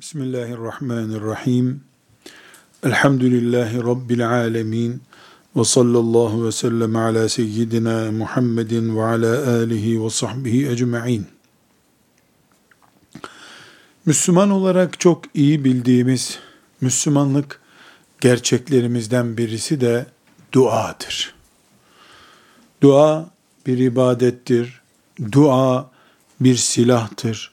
[0.00, 1.80] Bismillahirrahmanirrahim.
[2.82, 5.02] Elhamdülillahi Rabbil alemin.
[5.56, 11.26] Ve sallallahu ve sellem ala seyyidina Muhammedin ve ala alihi ve sahbihi ecma'in.
[14.06, 16.38] Müslüman olarak çok iyi bildiğimiz
[16.80, 17.60] Müslümanlık
[18.20, 20.06] gerçeklerimizden birisi de
[20.52, 21.34] duadır.
[22.82, 23.30] Dua
[23.66, 24.80] bir ibadettir.
[25.32, 25.90] Dua
[26.40, 27.52] bir silahtır.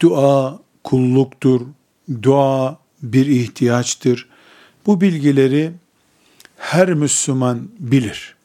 [0.00, 1.60] Dua kulluktur,
[2.22, 4.28] dua bir ihtiyaçtır.
[4.86, 5.72] Bu bilgileri
[6.56, 8.36] her Müslüman bilir.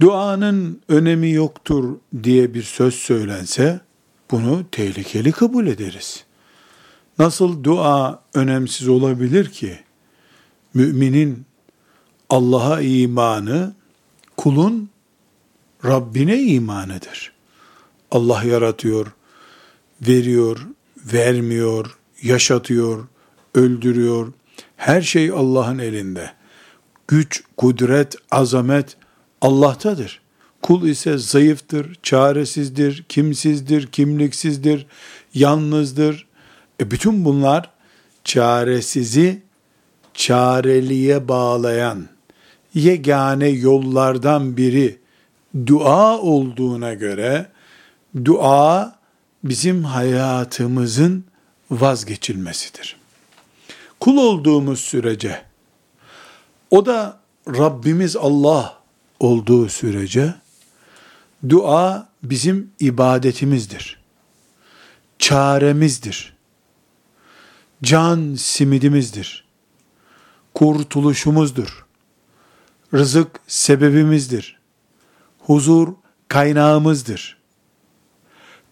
[0.00, 3.80] Duanın önemi yoktur diye bir söz söylense
[4.30, 6.24] bunu tehlikeli kabul ederiz.
[7.18, 9.78] Nasıl dua önemsiz olabilir ki?
[10.74, 11.46] Müminin
[12.30, 13.74] Allah'a imanı
[14.36, 14.90] kulun
[15.84, 17.32] Rabbine imanıdır.
[18.10, 19.06] Allah yaratıyor,
[20.02, 20.58] veriyor,
[21.12, 23.08] vermiyor, yaşatıyor,
[23.54, 24.32] öldürüyor.
[24.76, 26.30] Her şey Allah'ın elinde.
[27.08, 28.96] Güç, kudret, azamet
[29.40, 30.20] Allah'tadır.
[30.62, 34.86] Kul ise zayıftır, çaresizdir, kimsizdir, kimliksizdir,
[35.34, 36.26] yalnızdır.
[36.80, 37.70] E bütün bunlar
[38.24, 39.42] çaresizi
[40.14, 42.08] çareliğe bağlayan
[42.74, 44.98] yegane yollardan biri
[45.66, 47.46] dua olduğuna göre
[48.24, 48.97] dua
[49.44, 51.24] bizim hayatımızın
[51.70, 52.96] vazgeçilmesidir.
[54.00, 55.42] Kul olduğumuz sürece,
[56.70, 58.78] o da Rabbimiz Allah
[59.20, 60.34] olduğu sürece,
[61.48, 63.98] dua bizim ibadetimizdir.
[65.18, 66.36] Çaremizdir.
[67.82, 69.44] Can simidimizdir.
[70.54, 71.86] Kurtuluşumuzdur.
[72.94, 74.58] Rızık sebebimizdir.
[75.38, 75.88] Huzur
[76.28, 77.37] kaynağımızdır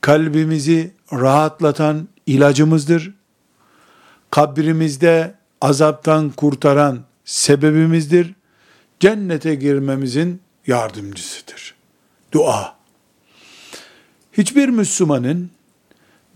[0.01, 3.15] kalbimizi rahatlatan ilacımızdır.
[4.31, 8.35] Kabrimizde azaptan kurtaran sebebimizdir.
[9.01, 11.75] Cennete girmemizin yardımcısıdır.
[12.33, 12.77] Dua.
[14.33, 15.51] Hiçbir Müslümanın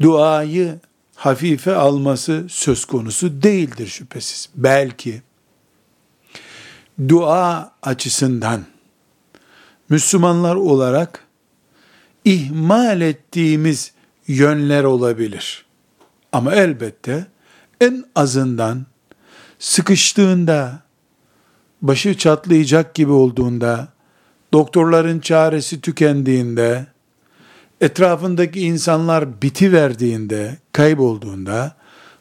[0.00, 0.78] duayı
[1.14, 4.48] hafife alması söz konusu değildir şüphesiz.
[4.54, 5.22] Belki
[7.08, 8.64] dua açısından
[9.88, 11.26] Müslümanlar olarak
[12.24, 13.92] ihmal ettiğimiz
[14.26, 15.64] yönler olabilir.
[16.32, 17.26] Ama elbette
[17.80, 18.86] en azından
[19.58, 20.80] sıkıştığında,
[21.82, 23.88] başı çatlayacak gibi olduğunda,
[24.52, 26.86] doktorların çaresi tükendiğinde,
[27.80, 31.76] etrafındaki insanlar biti verdiğinde, kaybolduğunda,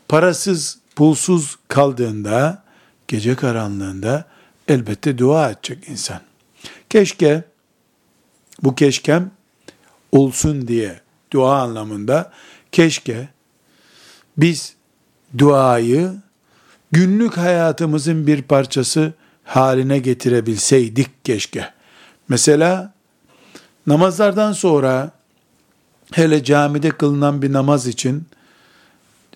[0.07, 2.63] parasız, pulsuz kaldığında,
[3.07, 4.25] gece karanlığında
[4.67, 6.21] elbette dua edecek insan.
[6.89, 7.43] Keşke
[8.63, 9.31] bu keşkem
[10.11, 10.99] olsun diye
[11.33, 12.31] dua anlamında
[12.71, 13.29] keşke
[14.37, 14.73] biz
[15.37, 16.13] duayı
[16.91, 21.73] günlük hayatımızın bir parçası haline getirebilseydik keşke.
[22.29, 22.93] Mesela
[23.87, 25.11] namazlardan sonra
[26.11, 28.23] hele camide kılınan bir namaz için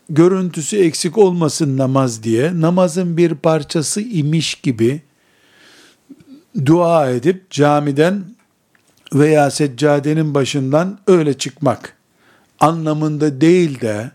[0.10, 5.02] görüntüsü eksik olmasın namaz diye namazın bir parçası imiş gibi
[6.66, 8.24] dua edip camiden
[9.14, 11.98] veya seccadenin başından öyle çıkmak
[12.60, 14.12] anlamında değil de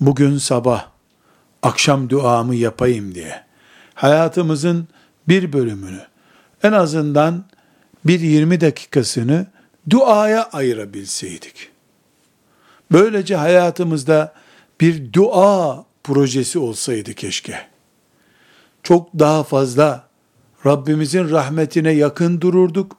[0.00, 0.86] bugün sabah
[1.62, 3.44] akşam duamı yapayım diye
[3.94, 4.88] hayatımızın
[5.28, 6.00] bir bölümünü
[6.62, 7.44] en azından
[8.04, 9.46] bir 20 dakikasını
[9.90, 11.68] duaya ayırabilseydik.
[12.92, 14.34] Böylece hayatımızda
[14.80, 17.58] bir dua projesi olsaydı keşke.
[18.82, 20.08] Çok daha fazla
[20.66, 22.96] Rabbimizin rahmetine yakın dururduk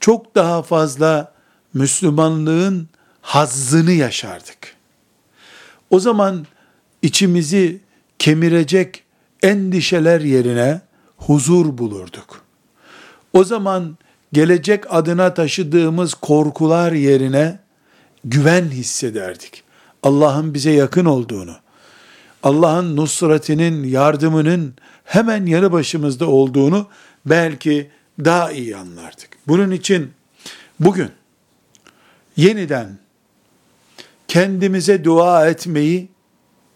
[0.00, 1.32] çok daha fazla
[1.74, 2.88] Müslümanlığın
[3.22, 4.76] hazzını yaşardık.
[5.90, 6.46] O zaman
[7.02, 7.80] içimizi
[8.18, 9.04] kemirecek
[9.42, 10.80] endişeler yerine
[11.16, 12.44] huzur bulurduk.
[13.32, 13.98] O zaman
[14.32, 17.58] gelecek adına taşıdığımız korkular yerine
[18.24, 19.62] güven hissederdik.
[20.02, 21.56] Allah'ın bize yakın olduğunu,
[22.42, 24.74] Allah'ın nusratinin, yardımının
[25.04, 26.86] hemen yanı başımızda olduğunu
[27.26, 27.90] belki
[28.24, 29.28] daha iyi anlardık.
[29.46, 30.12] Bunun için
[30.80, 31.10] bugün
[32.36, 32.98] yeniden
[34.28, 36.08] kendimize dua etmeyi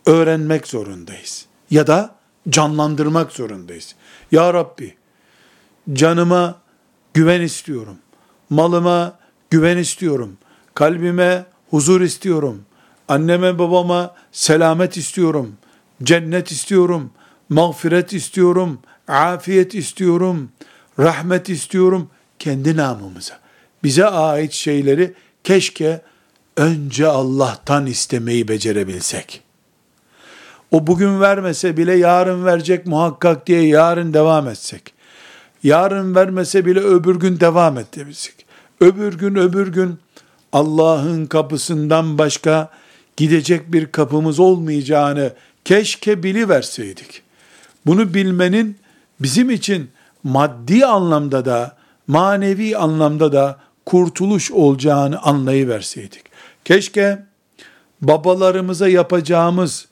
[0.06, 1.46] öğrenmek zorundayız.
[1.70, 2.14] Ya da
[2.48, 3.94] canlandırmak zorundayız.
[4.32, 4.94] Ya Rabbi,
[5.92, 6.60] canıma
[7.14, 7.96] güven istiyorum.
[8.50, 9.18] Malıma
[9.50, 10.38] güven istiyorum.
[10.74, 12.62] Kalbime huzur istiyorum.
[13.08, 15.56] Anneme babama selamet istiyorum.
[16.02, 17.10] Cennet istiyorum.
[17.48, 18.80] Mağfiret istiyorum.
[19.08, 20.50] Afiyet istiyorum.
[20.98, 23.40] Rahmet istiyorum kendi namımıza,
[23.82, 25.14] bize ait şeyleri
[25.44, 26.00] keşke
[26.56, 29.40] önce Allah'tan istemeyi becerebilsek.
[30.70, 34.94] o bugün vermese bile yarın verecek muhakkak diye yarın devam etsek.
[35.62, 38.46] Yarın vermese bile öbür gün devam edebilsek.
[38.80, 39.98] Öbür gün öbür gün
[40.52, 42.70] Allah'ın kapısından başka
[43.16, 45.32] gidecek bir kapımız olmayacağını
[45.64, 47.22] keşke biliverseydik.
[47.86, 48.76] Bunu bilmenin
[49.20, 49.90] bizim için
[50.24, 51.76] maddi anlamda da
[52.06, 56.24] manevi anlamda da kurtuluş olacağını anlayıverseydik.
[56.64, 57.22] Keşke
[58.00, 59.86] babalarımıza yapacağımız,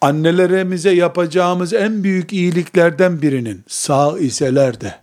[0.00, 4.94] annelerimize yapacağımız en büyük iyiliklerden birinin sağ iseler de,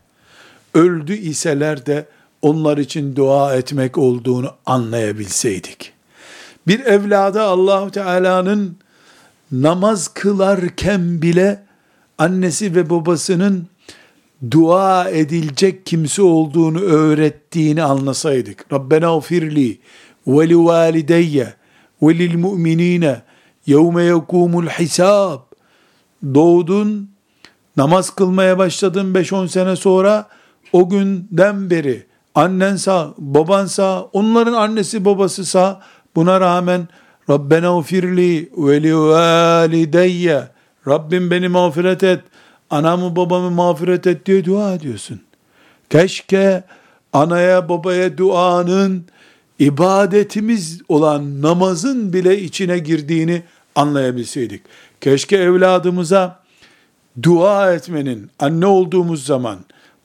[0.74, 2.06] öldü iseler de
[2.42, 5.94] onlar için dua etmek olduğunu anlayabilseydik.
[6.68, 8.78] Bir evlada Allahu Teala'nın
[9.52, 11.64] namaz kılarken bile
[12.18, 13.68] annesi ve babasının
[14.52, 18.74] dua edilecek kimse olduğunu öğrettiğini anlasaydık.
[18.74, 19.80] Rabbena ufirli
[20.28, 21.54] ve li valideyye
[22.02, 23.22] ve lil mu'minine
[23.66, 25.40] yevme yekumul hisab.
[26.34, 27.10] Doğdun,
[27.78, 30.28] namaz kılmaya başladın 5-10 sene sonra
[30.74, 32.06] o günden beri
[32.36, 35.82] annen sağ, baban sağ, onların annesi babası sağ,
[36.16, 36.88] buna rağmen
[37.30, 40.48] Rabbena ufirli ve li valideyye
[40.88, 42.22] Rabbim beni mağfiret et,
[42.72, 45.22] anamı babamı mağfiret et diye dua ediyorsun.
[45.90, 46.64] Keşke
[47.14, 49.06] anaya babaya duanın
[49.60, 53.44] ibadetimiz olan namazın bile içine girdiğini
[53.76, 54.62] anlayabilseydik.
[55.02, 56.40] Keşke evladımıza
[57.24, 59.60] dua etmenin anne olduğumuz zaman,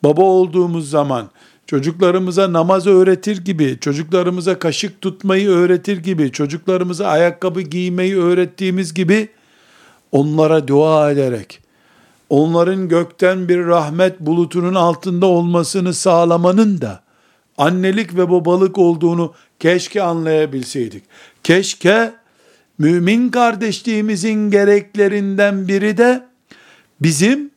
[0.05, 1.31] baba olduğumuz zaman
[1.67, 9.29] çocuklarımıza namaz öğretir gibi, çocuklarımıza kaşık tutmayı öğretir gibi, çocuklarımıza ayakkabı giymeyi öğrettiğimiz gibi
[10.13, 11.66] onlara dua ederek
[12.31, 17.03] onların gökten bir rahmet bulutunun altında olmasını sağlamanın da
[17.59, 21.05] annelik ve babalık olduğunu keşke anlayabilseydik.
[21.45, 22.13] Keşke
[22.79, 26.27] mümin kardeşliğimizin gereklerinden biri de
[27.01, 27.51] bizim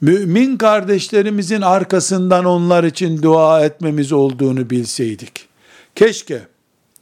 [0.00, 5.48] mümin kardeşlerimizin arkasından onlar için dua etmemiz olduğunu bilseydik.
[5.94, 6.42] Keşke,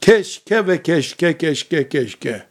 [0.01, 2.48] keşke ve keşke, keşke, keşke.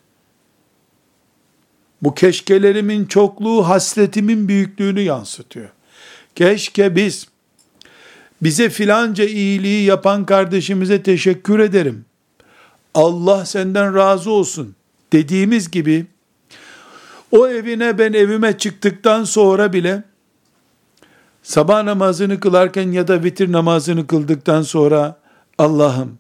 [2.02, 5.68] Bu keşkelerimin çokluğu hasretimin büyüklüğünü yansıtıyor.
[6.34, 7.28] Keşke biz
[8.42, 12.04] bize filanca iyiliği yapan kardeşimize teşekkür ederim.
[12.94, 14.74] Allah senden razı olsun
[15.12, 16.06] dediğimiz gibi
[17.32, 20.02] o evine ben evime çıktıktan sonra bile
[21.42, 25.18] sabah namazını kılarken ya da vitir namazını kıldıktan sonra
[25.58, 26.18] Allah'ım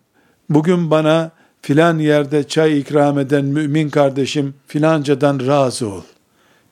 [0.50, 1.30] bugün bana
[1.62, 6.02] filan yerde çay ikram eden mümin kardeşim filancadan razı ol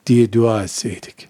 [0.06, 1.28] diye dua etseydik.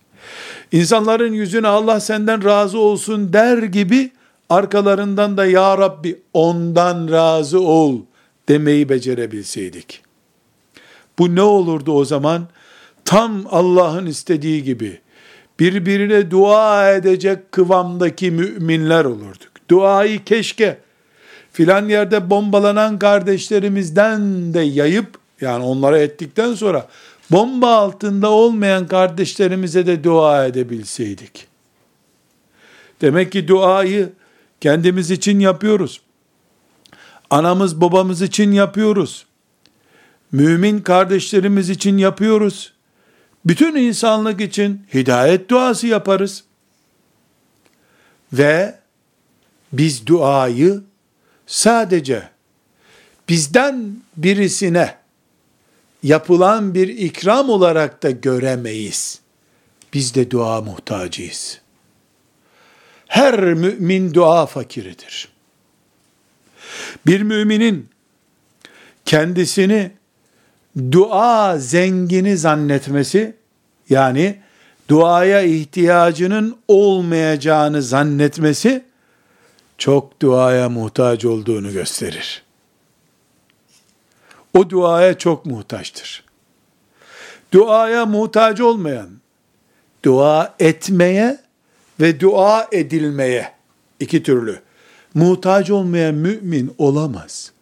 [0.73, 4.11] İnsanların yüzüne Allah senden razı olsun der gibi
[4.49, 8.01] arkalarından da ya Rabbi ondan razı ol
[8.49, 10.03] demeyi becerebilseydik.
[11.19, 12.49] Bu ne olurdu o zaman?
[13.05, 15.01] Tam Allah'ın istediği gibi
[15.61, 19.51] birbirine dua edecek kıvamdaki müminler olurduk.
[19.71, 20.79] Duayı keşke
[21.57, 26.89] filan yerde bombalanan kardeşlerimizden de yayıp yani onlara ettikten sonra
[27.31, 31.47] bomba altında olmayan kardeşlerimize de dua edebilseydik.
[33.01, 34.13] Demek ki duayı
[34.61, 36.01] kendimiz için yapıyoruz.
[37.31, 39.27] Anamız babamız için yapıyoruz.
[40.33, 42.73] Mümin kardeşlerimiz için yapıyoruz.
[43.45, 46.45] Bütün insanlık için hidayet duası yaparız.
[48.33, 48.75] Ve
[49.73, 50.83] biz duayı
[51.47, 52.29] sadece
[53.29, 54.95] bizden birisine
[56.03, 59.21] yapılan bir ikram olarak da göremeyiz.
[59.95, 61.61] Biz de dua muhtacıyız.
[63.07, 65.29] Her mümin dua fakiridir.
[67.07, 67.89] Bir müminin
[69.05, 69.91] kendisini
[70.93, 73.37] dua zengini zannetmesi,
[73.89, 74.39] yani
[74.89, 78.85] duaya ihtiyacının olmayacağını zannetmesi,
[79.79, 82.43] çok duaya muhtaç olduğunu gösterir.
[84.55, 86.25] O duaya çok muhtaçtır.
[87.53, 89.09] Duaya muhtaç olmayan,
[90.05, 91.39] dua etmeye
[92.01, 93.53] ve dua edilmeye
[94.01, 94.61] iki türlü
[95.15, 97.53] muhtaç olmayan mümin olamaz.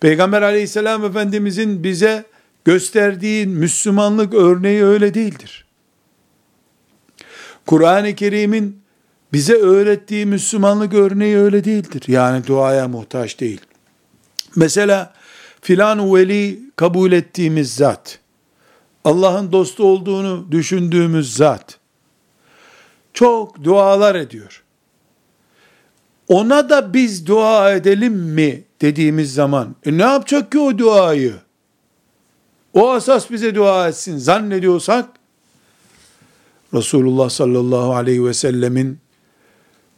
[0.00, 2.24] Peygamber aleyhisselam efendimizin bize
[2.64, 5.66] gösterdiği Müslümanlık örneği öyle değildir.
[7.66, 8.85] Kur'an-ı Kerim'in
[9.32, 12.02] bize öğrettiği Müslümanlık örneği öyle değildir.
[12.06, 13.60] Yani duaya muhtaç değil.
[14.56, 15.14] Mesela
[15.60, 18.18] filan veli kabul ettiğimiz zat,
[19.04, 21.78] Allah'ın dostu olduğunu düşündüğümüz zat,
[23.14, 24.62] çok dualar ediyor.
[26.28, 31.34] Ona da biz dua edelim mi dediğimiz zaman, e ne yapacak ki o duayı?
[32.76, 35.08] o asas bize dua etsin zannediyorsak,
[36.74, 38.98] Resulullah sallallahu aleyhi ve sellemin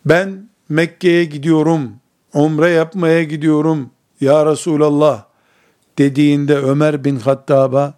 [0.08, 1.92] ben Mekke'ye gidiyorum,
[2.34, 5.24] umre yapmaya gidiyorum ya Resulallah
[5.98, 7.94] dediğinde Ömer bin Hattab'a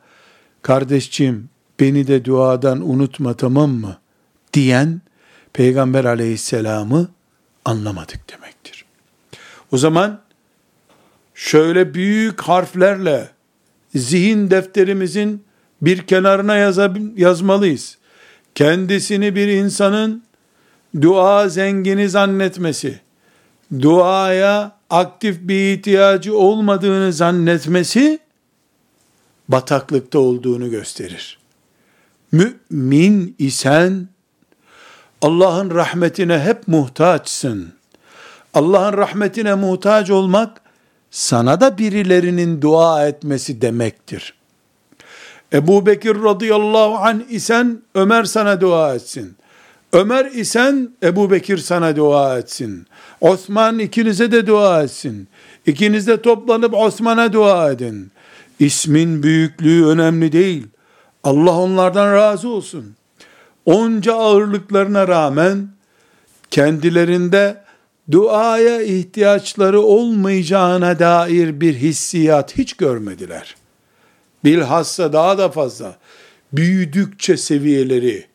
[0.63, 1.49] kardeşciğim
[1.81, 3.99] beni de duadan unutma tamam mı
[4.53, 5.01] diyen
[5.53, 7.09] Peygamber aleyhisselamı
[7.65, 8.85] anlamadık demektir.
[9.73, 10.21] O zaman
[11.35, 13.29] şöyle büyük harflerle
[13.95, 15.45] zihin defterimizin
[15.83, 16.57] bir kenarına
[17.17, 17.99] yazmalıyız.
[18.55, 20.23] Kendisini bir insanın
[21.01, 23.01] dua zengini zannetmesi,
[23.81, 28.19] duaya aktif bir ihtiyacı olmadığını zannetmesi,
[29.49, 31.39] bataklıkta olduğunu gösterir.
[32.33, 34.09] Mümin isen,
[35.23, 37.73] Allah'ın rahmetine hep muhtaçsın.
[38.55, 40.61] Allah'ın rahmetine muhtaç olmak,
[41.11, 44.35] sana da birilerinin dua etmesi demektir.
[45.53, 49.37] Ebu Bekir radıyallahu anh isen Ömer sana dua etsin.
[49.93, 52.87] Ömer isen Ebu Bekir sana dua etsin.
[53.21, 55.29] Osman ikinize de dua etsin.
[55.67, 58.11] İkiniz de toplanıp Osman'a dua edin.
[58.59, 60.67] İsmin büyüklüğü önemli değil.
[61.25, 62.95] Allah onlardan razı olsun.
[63.65, 65.69] Onca ağırlıklarına rağmen
[66.51, 67.63] kendilerinde
[68.11, 73.57] duaya ihtiyaçları olmayacağına dair bir hissiyat hiç görmediler.
[74.45, 75.97] Bilhassa daha da fazla
[76.53, 78.30] büyüdükçe seviyeleri,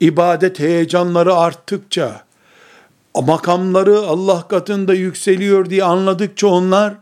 [0.00, 2.24] ibadet heyecanları arttıkça,
[3.14, 6.94] makamları Allah katında yükseliyor diye anladıkça onlar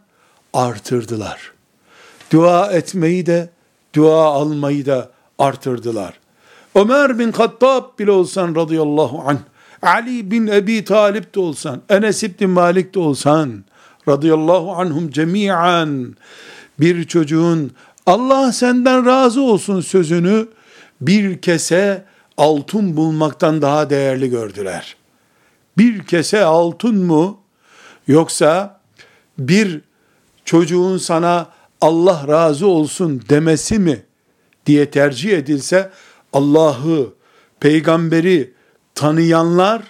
[0.52, 1.52] artırdılar.
[2.32, 3.50] Dua etmeyi de,
[3.94, 6.14] dua almayı da artırdılar.
[6.74, 9.38] Ömer bin Hattab bile olsan radıyallahu anh,
[9.82, 13.64] Ali bin Ebi Talip de olsan, Enes ibn Malik de olsan,
[14.08, 16.16] radıyallahu anhum cemiyen,
[16.80, 17.70] bir çocuğun
[18.06, 20.48] Allah senden razı olsun sözünü
[21.00, 22.04] bir kese
[22.36, 24.96] altın bulmaktan daha değerli gördüler.
[25.78, 27.36] Bir kese altın mı
[28.06, 28.80] yoksa
[29.38, 29.80] bir
[30.44, 31.48] çocuğun sana
[31.80, 34.02] Allah razı olsun demesi mi
[34.66, 35.90] diye tercih edilse
[36.32, 37.12] Allah'ı,
[37.60, 38.52] peygamberi
[38.94, 39.82] tanıyanlar,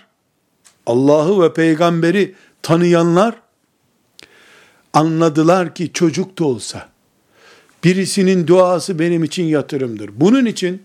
[0.87, 3.35] Allah'ı ve peygamberi tanıyanlar
[4.93, 6.89] anladılar ki çocuk da olsa
[7.85, 10.11] birisinin duası benim için yatırımdır.
[10.15, 10.83] Bunun için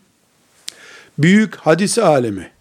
[1.18, 2.52] büyük hadis alemi,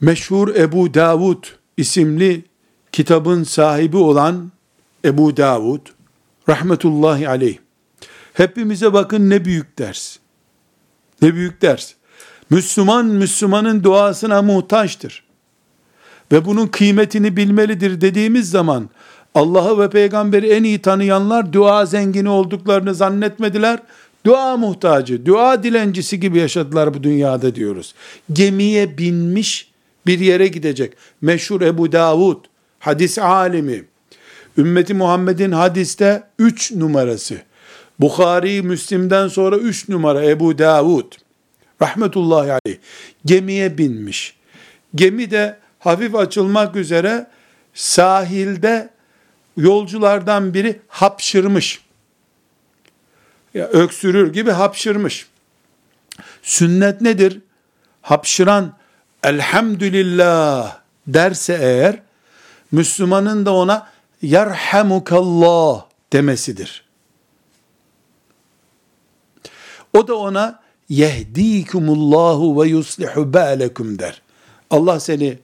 [0.00, 1.44] meşhur Ebu Davud
[1.76, 2.44] isimli
[2.92, 4.52] kitabın sahibi olan
[5.04, 5.86] Ebu Davud,
[6.48, 7.58] rahmetullahi aleyh,
[8.32, 10.16] hepimize bakın ne büyük ders.
[11.22, 11.92] Ne büyük ders.
[12.50, 15.24] Müslüman, Müslümanın duasına muhtaçtır.
[16.32, 18.90] Ve bunun kıymetini bilmelidir dediğimiz zaman,
[19.34, 23.78] Allah'ı ve peygamberi en iyi tanıyanlar dua zengini olduklarını zannetmediler.
[24.26, 27.94] Dua muhtacı, dua dilencisi gibi yaşadılar bu dünyada diyoruz.
[28.32, 29.70] Gemiye binmiş
[30.06, 30.92] bir yere gidecek.
[31.20, 32.44] Meşhur Ebu Davud,
[32.78, 33.84] hadis alimi,
[34.58, 37.36] ümmeti Muhammed'in hadiste üç numarası.
[38.00, 41.12] Bukhari, Müslim'den sonra üç numara Ebu Davud,
[41.82, 42.78] rahmetullahi aleyh,
[43.24, 44.36] gemiye binmiş.
[44.94, 47.26] Gemi de hafif açılmak üzere
[47.74, 48.90] sahilde
[49.56, 51.80] yolculardan biri hapşırmış
[53.54, 55.26] ya öksürür gibi hapşırmış.
[56.42, 57.40] Sünnet nedir?
[58.02, 58.72] Hapşıran
[59.22, 62.02] elhamdülillah derse eğer
[62.72, 63.88] Müslümanın da ona
[64.22, 66.84] yerhamukallah demesidir.
[69.92, 74.22] O da ona yehdikumullahu ve yuslihu ba'lekum der.
[74.70, 75.38] Allah seni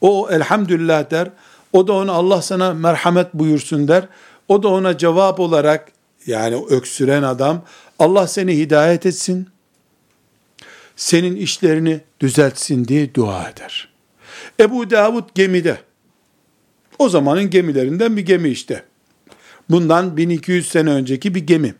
[0.00, 1.30] o elhamdülillah der.
[1.72, 4.08] O da ona Allah sana merhamet buyursun der.
[4.48, 5.92] O da ona cevap olarak
[6.26, 7.64] yani öksüren adam
[7.98, 9.48] Allah seni hidayet etsin,
[10.96, 13.88] senin işlerini düzeltsin diye dua eder.
[14.60, 15.78] Ebu Davud gemide.
[16.98, 18.84] O zamanın gemilerinden bir gemi işte.
[19.70, 21.74] Bundan 1200 sene önceki bir gemi.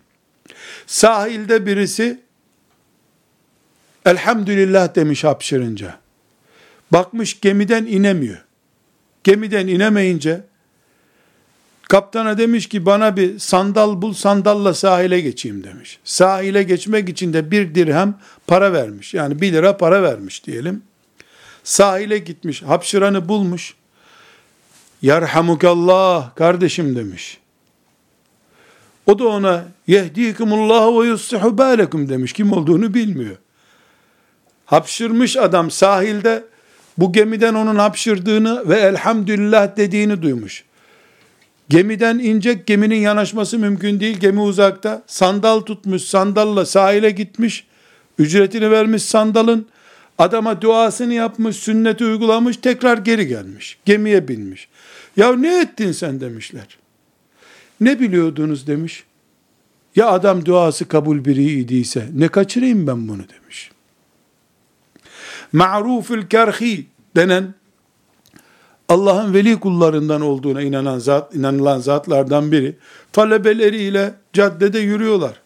[0.87, 2.21] Sahilde birisi
[4.07, 5.99] elhamdülillah demiş hapşırınca.
[6.93, 8.45] Bakmış gemiden inemiyor.
[9.25, 10.45] Gemiden inemeyince
[11.93, 15.99] Kaptana demiş ki bana bir sandal bul sandalla sahile geçeyim demiş.
[16.05, 18.15] Sahile geçmek için de bir dirhem
[18.47, 19.15] para vermiş.
[19.15, 20.83] Yani bir lira para vermiş diyelim.
[21.65, 23.75] Sahile gitmiş hapşıranı bulmuş.
[25.03, 27.39] Yarhamukallah kardeşim demiş.
[29.07, 32.33] O da ona yehdikumullah ve yussihu balekum demiş.
[32.33, 33.37] Kim olduğunu bilmiyor.
[34.67, 36.45] Hapşırmış adam sahilde
[36.99, 40.65] bu gemiden onun hapşırdığını ve elhamdülillah dediğini duymuş
[41.73, 44.19] Gemiden inecek, geminin yanaşması mümkün değil.
[44.19, 45.03] Gemi uzakta.
[45.07, 47.67] Sandal tutmuş, sandalla sahile gitmiş.
[48.19, 49.67] Ücretini vermiş sandalın.
[50.19, 53.79] Adama duasını yapmış, sünneti uygulamış, tekrar geri gelmiş.
[53.85, 54.69] Gemiye binmiş.
[55.17, 56.79] Ya ne ettin sen demişler.
[57.81, 59.05] Ne biliyordunuz demiş.
[59.97, 63.71] Ya adam duası kabul biri idiyse ne kaçırayım ben bunu demiş.
[65.53, 66.87] Ma'rufül kerhi
[67.17, 67.55] denen
[68.93, 72.77] Allah'ın veli kullarından olduğuna inanan zat, inanılan zatlardan biri
[73.13, 75.41] talebeleriyle caddede yürüyorlar.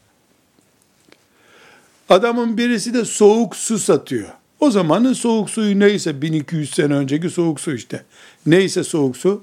[2.09, 4.29] Adamın birisi de soğuk su satıyor.
[4.61, 8.05] O zamanın soğuk suyu neyse 1200 sene önceki soğuk su işte.
[8.47, 9.43] Neyse soğuk su.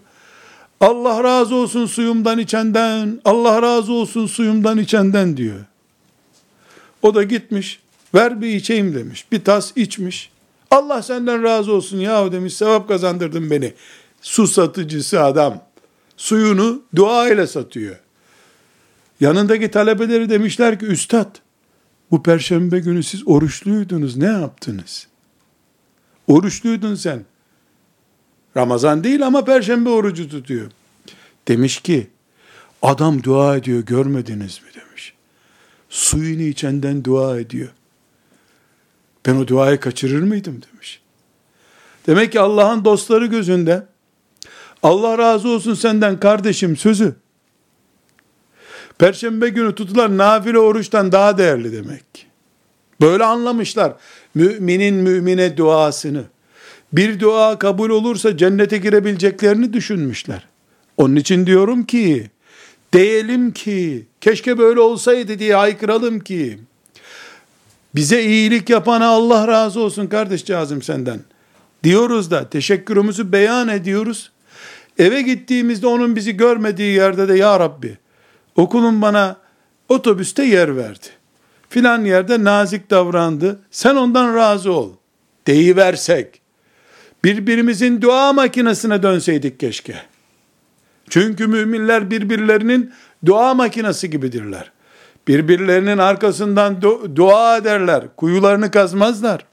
[0.80, 5.60] Allah razı olsun suyumdan içenden, Allah razı olsun suyumdan içenden diyor.
[7.02, 7.80] O da gitmiş,
[8.16, 9.26] ver bir içeyim demiş.
[9.32, 10.33] Bir tas içmiş.
[10.74, 13.74] Allah senden razı olsun ya demiş, sevap kazandırdın beni.
[14.22, 15.64] Su satıcısı adam.
[16.18, 17.96] Suyunu dua ile satıyor.
[19.20, 21.36] Yanındaki talebeleri demişler ki, üstad,
[22.12, 25.08] bu perşembe günü siz oruçluydunuz, ne yaptınız?
[26.28, 27.26] Oruçluydun sen.
[28.58, 30.72] Ramazan değil ama perşembe orucu tutuyor.
[31.48, 32.08] Demiş ki,
[32.82, 35.14] adam dua ediyor görmediniz mi demiş.
[35.90, 37.70] Suyunu içenden dua ediyor.
[39.26, 41.02] Ben o duayı kaçırır mıydım demiş.
[42.08, 43.88] Demek ki Allah'ın dostları gözünde
[44.84, 47.16] Allah razı olsun senden kardeşim sözü
[48.98, 52.28] Perşembe günü tutulan nafile oruçtan daha değerli demek.
[53.02, 53.94] Böyle anlamışlar
[54.36, 56.24] müminin mümine duasını
[56.94, 60.48] bir dua kabul olursa cennete girebileceklerini düşünmüşler.
[60.98, 62.30] Onun için diyorum ki,
[62.94, 66.60] diyelim ki, keşke böyle olsaydı diye haykıralım ki,
[67.96, 71.20] bize iyilik yapana Allah razı olsun kardeşcağızım senden.
[71.84, 74.32] Diyoruz da teşekkürümüzü beyan ediyoruz.
[74.98, 77.98] Eve gittiğimizde onun bizi görmediği yerde de ya Rabbi
[78.56, 79.38] okulun bana
[79.90, 81.08] otobüste yer verdi.
[81.70, 83.60] Filan yerde nazik davrandı.
[83.72, 84.92] Sen ondan razı ol.
[85.48, 86.42] Deyiversek
[87.24, 89.96] birbirimizin dua makinesine dönseydik keşke.
[91.10, 92.94] Çünkü müminler birbirlerinin
[93.26, 94.72] dua makinesi gibidirler.
[95.28, 96.82] Birbirlerinin arkasından
[97.16, 98.04] dua ederler.
[98.18, 99.46] Kuyularını kazmazlar.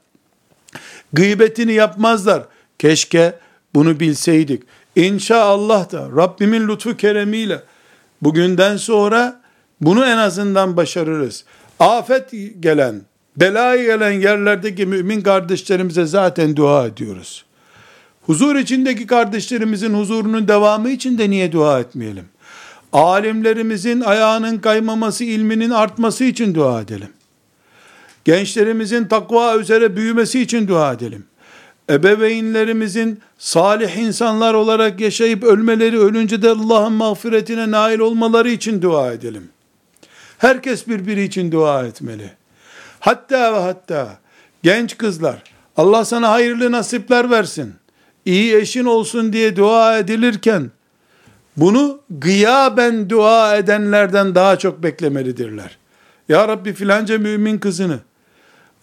[1.13, 2.43] Gıybetini yapmazlar.
[2.79, 3.33] Keşke
[3.75, 4.63] bunu bilseydik.
[4.95, 7.63] İnşallah da Rabbimin lütfu keremiyle
[8.21, 9.41] bugünden sonra
[9.81, 11.45] bunu en azından başarırız.
[11.79, 13.01] Afet gelen,
[13.37, 17.45] bela gelen yerlerdeki mümin kardeşlerimize zaten dua ediyoruz.
[18.21, 22.25] Huzur içindeki kardeşlerimizin huzurunun devamı için de niye dua etmeyelim?
[22.93, 27.09] Alimlerimizin ayağının kaymaması, ilminin artması için dua edelim.
[28.25, 31.25] Gençlerimizin takva üzere büyümesi için dua edelim.
[31.89, 39.49] Ebeveynlerimizin salih insanlar olarak yaşayıp ölmeleri, ölünce de Allah'ın mağfiretine nail olmaları için dua edelim.
[40.37, 42.31] Herkes birbiri için dua etmeli.
[42.99, 44.17] Hatta ve hatta
[44.63, 45.43] genç kızlar,
[45.77, 47.73] Allah sana hayırlı nasipler versin
[48.25, 50.71] iyi eşin olsun diye dua edilirken,
[51.57, 55.77] bunu gıyaben dua edenlerden daha çok beklemelidirler.
[56.29, 57.99] Ya Rabbi filanca mümin kızını,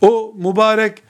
[0.01, 1.03] o mübarek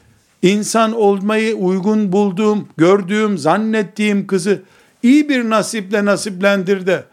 [0.43, 4.63] insan olmayı uygun bulduğum, gördüğüm, zannettiğim kızı
[5.03, 7.05] iyi bir nasiple nasiplendir de,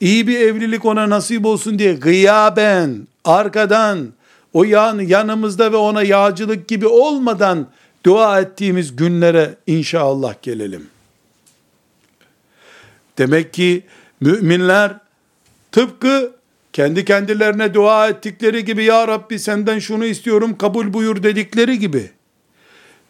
[0.00, 4.08] iyi bir evlilik ona nasip olsun diye gıyaben, arkadan,
[4.52, 7.66] o yan, yanımızda ve ona yağcılık gibi olmadan
[8.06, 10.86] dua ettiğimiz günlere inşallah gelelim.
[13.18, 13.82] Demek ki
[14.20, 14.96] müminler
[15.72, 16.32] tıpkı
[16.72, 22.10] kendi kendilerine dua ettikleri gibi ya Rabbi senden şunu istiyorum kabul buyur dedikleri gibi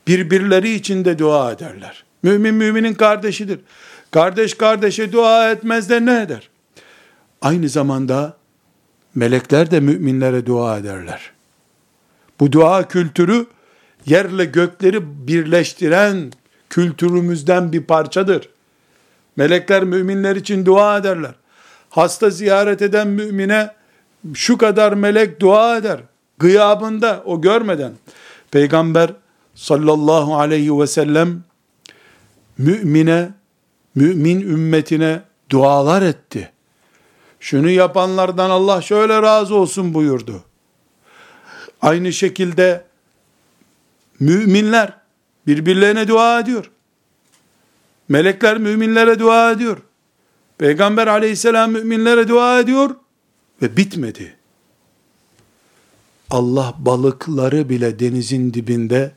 [0.06, 2.04] birbirleri için de dua ederler.
[2.22, 3.60] Mümin müminin kardeşidir.
[4.10, 6.50] Kardeş kardeşe dua etmez de ne eder?
[7.42, 8.36] Aynı zamanda
[9.14, 11.30] melekler de müminlere dua ederler.
[12.40, 13.46] Bu dua kültürü
[14.06, 16.32] yerle gökleri birleştiren
[16.70, 18.48] kültürümüzden bir parçadır.
[19.40, 21.34] Melekler müminler için dua ederler.
[21.90, 23.70] Hasta ziyaret eden mümine
[24.34, 26.00] şu kadar melek dua eder.
[26.38, 27.92] Gıyabında o görmeden.
[28.50, 29.10] Peygamber
[29.54, 31.42] sallallahu aleyhi ve sellem
[32.58, 33.30] mümine,
[33.94, 36.52] mümin ümmetine dualar etti.
[37.40, 40.42] Şunu yapanlardan Allah şöyle razı olsun buyurdu.
[41.82, 42.84] Aynı şekilde
[44.20, 44.92] Müminler
[45.46, 46.70] birbirlerine dua ediyor.
[48.10, 49.78] Melekler müminlere dua ediyor.
[50.58, 52.96] Peygamber aleyhisselam müminlere dua ediyor
[53.62, 54.36] ve bitmedi.
[56.30, 59.12] Allah balıkları bile denizin dibinde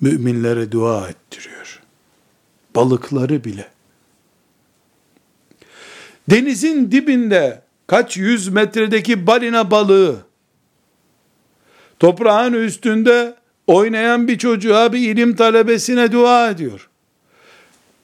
[0.00, 1.80] müminlere dua ettiriyor.
[2.76, 3.68] Balıkları bile.
[6.30, 10.16] Denizin dibinde kaç yüz metredeki balina balığı,
[11.98, 13.34] toprağın üstünde
[13.66, 16.88] oynayan bir çocuğa, bir ilim talebesine dua ediyor.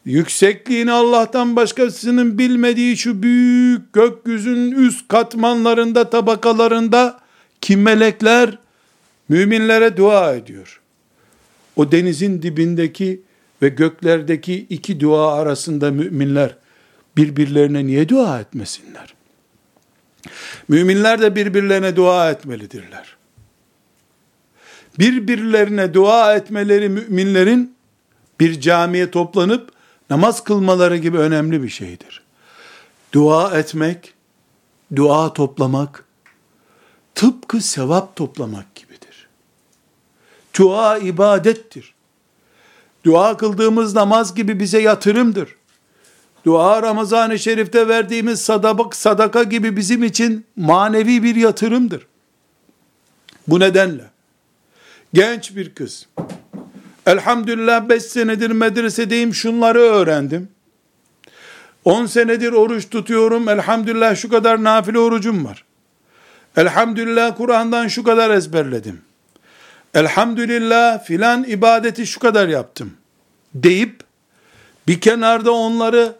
[0.04, 7.20] Yüksekliğini Allah'tan başkasının bilmediği şu büyük gökyüzünün üst katmanlarında, tabakalarında
[7.60, 8.58] kim melekler
[9.28, 10.80] müminlere dua ediyor.
[11.76, 13.22] O denizin dibindeki
[13.62, 16.56] ve göklerdeki iki dua arasında müminler
[17.16, 19.14] birbirlerine niye dua etmesinler?
[20.68, 23.16] Müminler de birbirlerine dua etmelidirler.
[24.98, 27.74] Birbirlerine dua etmeleri müminlerin
[28.40, 29.79] bir camiye toplanıp
[30.10, 32.22] namaz kılmaları gibi önemli bir şeydir.
[33.12, 34.14] Dua etmek,
[34.96, 36.04] dua toplamak,
[37.14, 39.28] tıpkı sevap toplamak gibidir.
[40.58, 41.94] Dua ibadettir.
[43.04, 45.56] Dua kıldığımız namaz gibi bize yatırımdır.
[46.44, 52.06] Dua Ramazan-ı Şerif'te verdiğimiz sadaka, sadaka gibi bizim için manevi bir yatırımdır.
[53.48, 54.10] Bu nedenle
[55.14, 56.06] genç bir kız
[57.10, 60.48] elhamdülillah 5 senedir medresedeyim şunları öğrendim.
[61.84, 65.64] 10 senedir oruç tutuyorum elhamdülillah şu kadar nafile orucum var.
[66.56, 69.00] Elhamdülillah Kur'an'dan şu kadar ezberledim.
[69.94, 72.92] Elhamdülillah filan ibadeti şu kadar yaptım.
[73.54, 74.00] Deyip
[74.88, 76.14] bir kenarda onları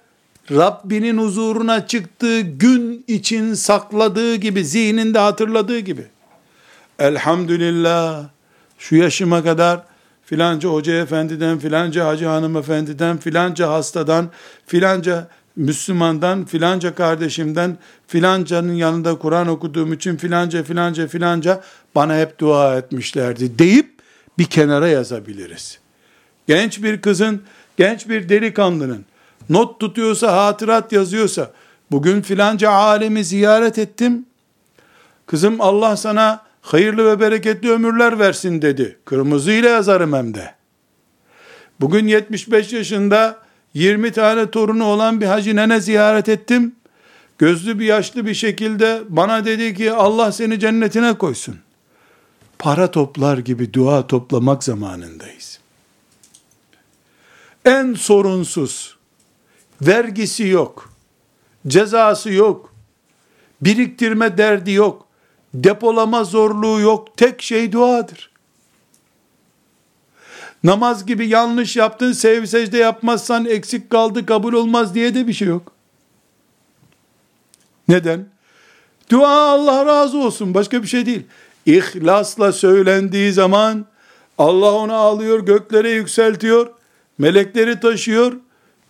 [0.51, 6.07] Rabbinin huzuruna çıktığı gün için sakladığı gibi, zihninde hatırladığı gibi.
[6.99, 8.25] Elhamdülillah
[8.79, 9.90] şu yaşıma kadar
[10.31, 14.31] filanca hoca efendiden, filanca hacı hanımefendiden, filanca hastadan,
[14.67, 21.63] filanca Müslümandan, filanca kardeşimden, filancanın yanında Kur'an okuduğum için filanca filanca filanca
[21.95, 23.95] bana hep dua etmişlerdi deyip
[24.39, 25.79] bir kenara yazabiliriz.
[26.47, 27.43] Genç bir kızın,
[27.77, 29.05] genç bir delikanlının
[29.49, 31.51] not tutuyorsa, hatırat yazıyorsa,
[31.91, 34.27] bugün filanca alemi ziyaret ettim,
[35.27, 38.99] kızım Allah sana hayırlı ve bereketli ömürler versin dedi.
[39.05, 40.55] Kırmızı ile yazarım hem de.
[41.81, 43.39] Bugün 75 yaşında
[43.75, 46.75] 20 tane torunu olan bir hacı nene ziyaret ettim.
[47.39, 51.57] Gözlü bir yaşlı bir şekilde bana dedi ki Allah seni cennetine koysun.
[52.59, 55.61] Para toplar gibi dua toplamak zamanındayız.
[57.65, 58.97] En sorunsuz,
[59.83, 60.93] vergisi yok,
[61.67, 62.75] cezası yok,
[63.61, 65.07] biriktirme derdi yok,
[65.55, 68.31] depolama zorluğu yok, tek şey duadır.
[70.65, 75.49] Namaz gibi yanlış yaptın, sev secde yapmazsan eksik kaldı, kabul olmaz diye de bir şey
[75.49, 75.73] yok.
[77.89, 78.27] Neden?
[79.11, 81.23] Dua Allah razı olsun, başka bir şey değil.
[81.67, 83.87] İhlasla söylendiği zaman,
[84.39, 86.71] Allah onu alıyor, göklere yükseltiyor,
[87.19, 88.33] melekleri taşıyor,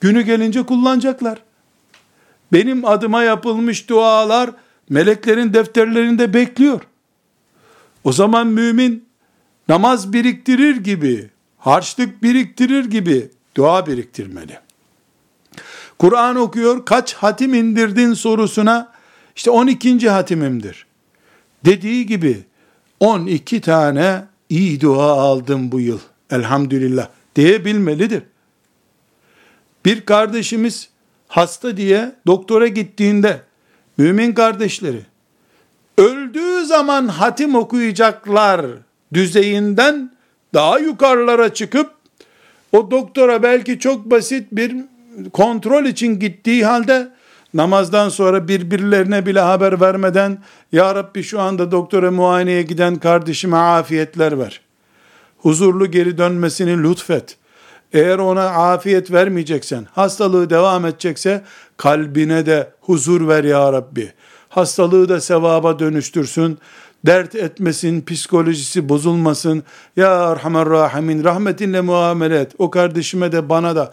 [0.01, 1.43] günü gelince kullanacaklar.
[2.53, 4.51] Benim adıma yapılmış dualar,
[4.91, 6.81] meleklerin defterlerinde bekliyor.
[8.05, 9.05] O zaman mümin,
[9.69, 14.59] namaz biriktirir gibi, harçlık biriktirir gibi dua biriktirmeli.
[15.99, 18.93] Kur'an okuyor, kaç hatim indirdin sorusuna,
[19.37, 20.11] işte 12.
[20.11, 20.87] hatimimdir.
[21.65, 22.45] Dediği gibi
[23.01, 25.99] 12 tane iyi dua aldım bu yıl.
[26.31, 28.23] Elhamdülillah diyebilmelidir.
[29.85, 30.89] Bir kardeşimiz
[31.29, 33.43] hasta diye doktora gittiğinde
[34.01, 35.01] mümin kardeşleri
[35.99, 38.67] öldüğü zaman hatim okuyacaklar
[39.15, 40.13] düzeyinden
[40.55, 41.91] daha yukarılara çıkıp
[42.73, 44.77] o doktora belki çok basit bir
[45.33, 47.09] kontrol için gittiği halde
[47.55, 50.39] namazdan sonra birbirlerine bile haber vermeden
[50.73, 54.61] Ya Rabbi şu anda doktora muayeneye giden kardeşime afiyetler ver.
[55.39, 57.37] Huzurlu geri dönmesini lütfet.
[57.93, 61.43] Eğer ona afiyet vermeyeceksen, hastalığı devam edecekse
[61.77, 64.13] kalbine de huzur ver ya Rabbi.
[64.49, 66.59] Hastalığı da sevaba dönüştürsün
[67.07, 69.63] dert etmesin, psikolojisi bozulmasın.
[69.97, 72.53] Ya Erhamer Rahimin rahmetinle muamele et.
[72.59, 73.93] O kardeşime de bana da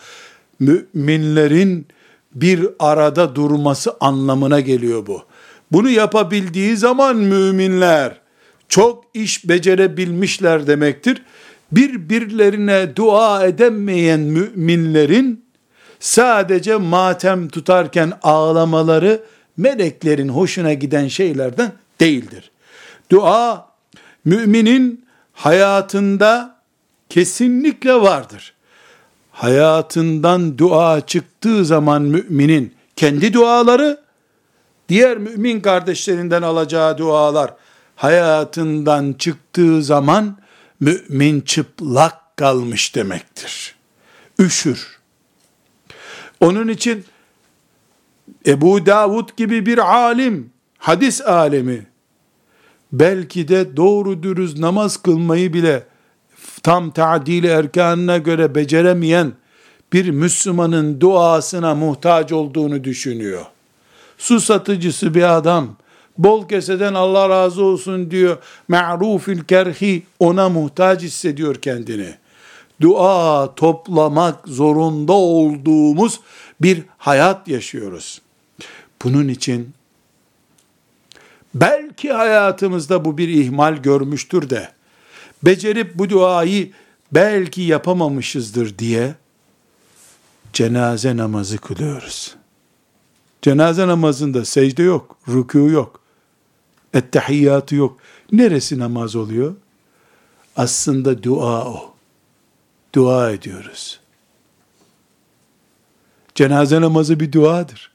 [0.60, 1.88] müminlerin
[2.36, 5.23] bir arada durması anlamına geliyor bu.
[5.71, 8.21] Bunu yapabildiği zaman müminler
[8.69, 11.23] çok iş becerebilmişler demektir.
[11.71, 15.45] Birbirlerine dua edemeyen müminlerin
[15.99, 19.21] sadece matem tutarken ağlamaları
[19.58, 22.51] meleklerin hoşuna giden şeylerden değildir.
[23.12, 23.67] Dua
[24.25, 26.56] müminin hayatında
[27.10, 28.53] kesinlikle vardır.
[29.32, 33.99] Hayatından dua çıktığı zaman müminin kendi duaları,
[34.89, 37.53] diğer mümin kardeşlerinden alacağı dualar
[37.95, 40.38] hayatından çıktığı zaman
[40.80, 43.76] mümin çıplak kalmış demektir.
[44.40, 45.00] Üşür.
[46.40, 47.06] Onun için
[48.46, 51.88] Ebu Davud gibi bir alim, hadis alemi,
[52.92, 55.84] belki de doğru dürüst namaz kılmayı bile
[56.63, 59.34] tam tadili erkanına göre beceremeyen
[59.94, 63.46] bir Müslümanın duasına muhtaç olduğunu düşünüyor.
[64.18, 65.76] Su satıcısı bir adam,
[66.17, 68.38] bol keseden Allah razı olsun diyor.
[68.67, 72.15] Ma'rufil kerhi ona muhtaç hissediyor kendini.
[72.82, 76.19] Dua toplamak zorunda olduğumuz
[76.62, 78.21] bir hayat yaşıyoruz.
[79.03, 79.73] Bunun için
[81.56, 84.71] belki hayatımızda bu bir ihmal görmüştür de
[85.43, 86.71] becerip bu duayı
[87.12, 89.15] belki yapamamışızdır diye
[90.53, 92.36] cenaze namazı kılıyoruz.
[93.41, 95.99] Cenaze namazında secde yok, rükû yok,
[96.97, 97.97] ettehiyyatı yok.
[98.31, 99.55] Neresi namaz oluyor?
[100.55, 101.93] Aslında dua o.
[102.95, 103.99] Dua ediyoruz.
[106.36, 107.91] Cenaze namazı bir duadır.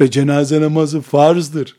[0.00, 1.76] Ve cenaze namazı farzdır.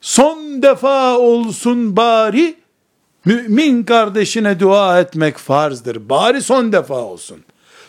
[0.00, 2.56] Son defa olsun bari
[3.24, 6.08] mümin kardeşine dua etmek farzdır.
[6.08, 7.44] Bari son defa olsun.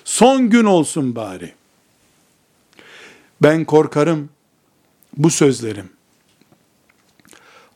[0.06, 1.54] Son gün olsun bari.
[3.42, 4.30] Ben korkarım
[5.18, 5.90] bu sözlerim.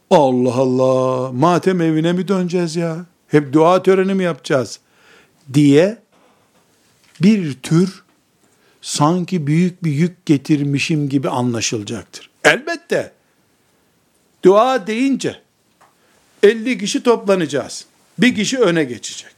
[0.09, 3.05] Allah Allah matem evine mi döneceğiz ya?
[3.27, 4.79] Hep dua töreni mi yapacağız?
[5.53, 5.97] Diye
[7.21, 8.03] bir tür
[8.81, 12.29] sanki büyük bir yük getirmişim gibi anlaşılacaktır.
[12.43, 13.11] Elbette
[14.43, 15.41] dua deyince
[16.43, 17.85] 50 kişi toplanacağız.
[18.17, 19.33] Bir kişi öne geçecek.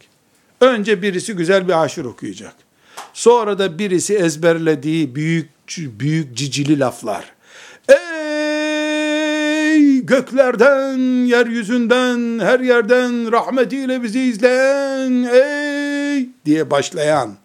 [0.62, 2.56] Önce birisi güzel bir aşır okuyacak.
[3.14, 7.35] Sonra da birisi ezberlediği büyük büyük cicili laflar.
[7.90, 17.36] Ey göklerden, yeryüzünden, her yerden rahmetiyle bizi izleyen, ey diye başlayan,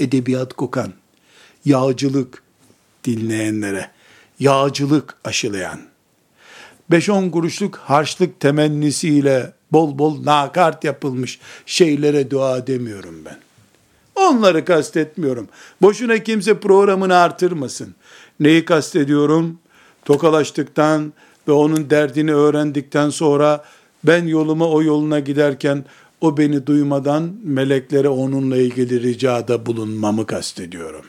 [0.00, 0.92] edebiyat kokan,
[1.64, 2.42] yağcılık
[3.04, 3.90] dinleyenlere,
[4.40, 5.80] yağcılık aşılayan,
[6.90, 13.38] 5-10 kuruşluk harçlık temennisiyle bol bol nakart yapılmış şeylere dua demiyorum ben.
[14.14, 15.48] Onları kastetmiyorum.
[15.82, 17.94] Boşuna kimse programını artırmasın.
[18.40, 19.58] Neyi kastediyorum?
[20.06, 21.12] Tokalaştıktan
[21.48, 23.64] ve onun derdini öğrendikten sonra
[24.04, 25.84] ben yoluma o yoluna giderken
[26.20, 31.04] o beni duymadan meleklere onunla ilgili ricada bulunmamı kastediyorum.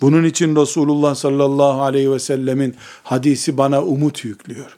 [0.00, 4.76] Bunun için Resulullah sallallahu aleyhi ve sellemin hadisi bana umut yüklüyor.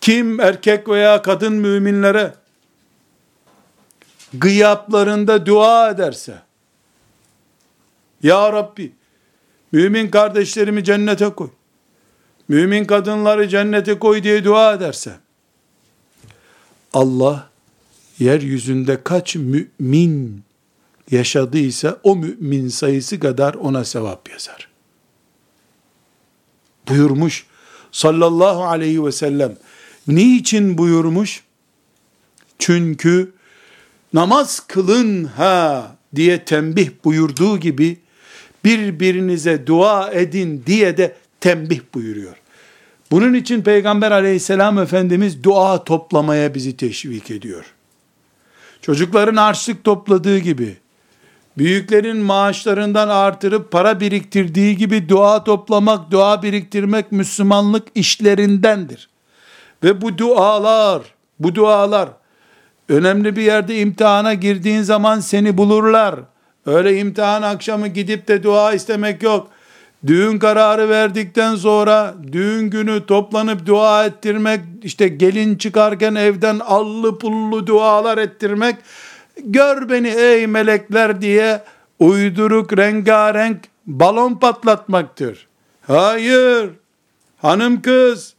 [0.00, 2.34] Kim erkek veya kadın müminlere
[4.34, 6.34] gıyaplarında dua ederse,
[8.22, 8.92] Ya Rabbi,
[9.72, 11.50] mümin kardeşlerimi cennete koy,
[12.48, 15.12] mümin kadınları cennete koy diye dua ederse,
[16.92, 17.50] Allah,
[18.18, 20.42] yeryüzünde kaç mümin
[21.10, 24.68] yaşadıysa o mümin sayısı kadar ona sevap yazar.
[26.88, 27.46] Buyurmuş
[27.92, 29.56] sallallahu aleyhi ve sellem.
[30.08, 31.44] Niçin buyurmuş?
[32.58, 33.32] Çünkü
[34.12, 38.01] namaz kılın ha diye tembih buyurduğu gibi
[38.64, 42.36] birbirinize dua edin diye de tembih buyuruyor.
[43.10, 47.64] Bunun için Peygamber aleyhisselam Efendimiz dua toplamaya bizi teşvik ediyor.
[48.82, 50.76] Çocukların harçlık topladığı gibi,
[51.58, 59.08] büyüklerin maaşlarından artırıp para biriktirdiği gibi dua toplamak, dua biriktirmek Müslümanlık işlerindendir.
[59.84, 61.02] Ve bu dualar,
[61.38, 62.08] bu dualar
[62.88, 66.20] önemli bir yerde imtihana girdiğin zaman seni bulurlar.
[66.66, 69.50] Öyle imtihan akşamı gidip de dua istemek yok.
[70.06, 77.66] Düğün kararı verdikten sonra düğün günü toplanıp dua ettirmek, işte gelin çıkarken evden allı pullu
[77.66, 78.76] dualar ettirmek
[79.44, 81.62] gör beni ey melekler diye
[81.98, 85.46] uyduruk rengarenk balon patlatmaktır.
[85.86, 86.70] Hayır,
[87.38, 88.34] hanım kız,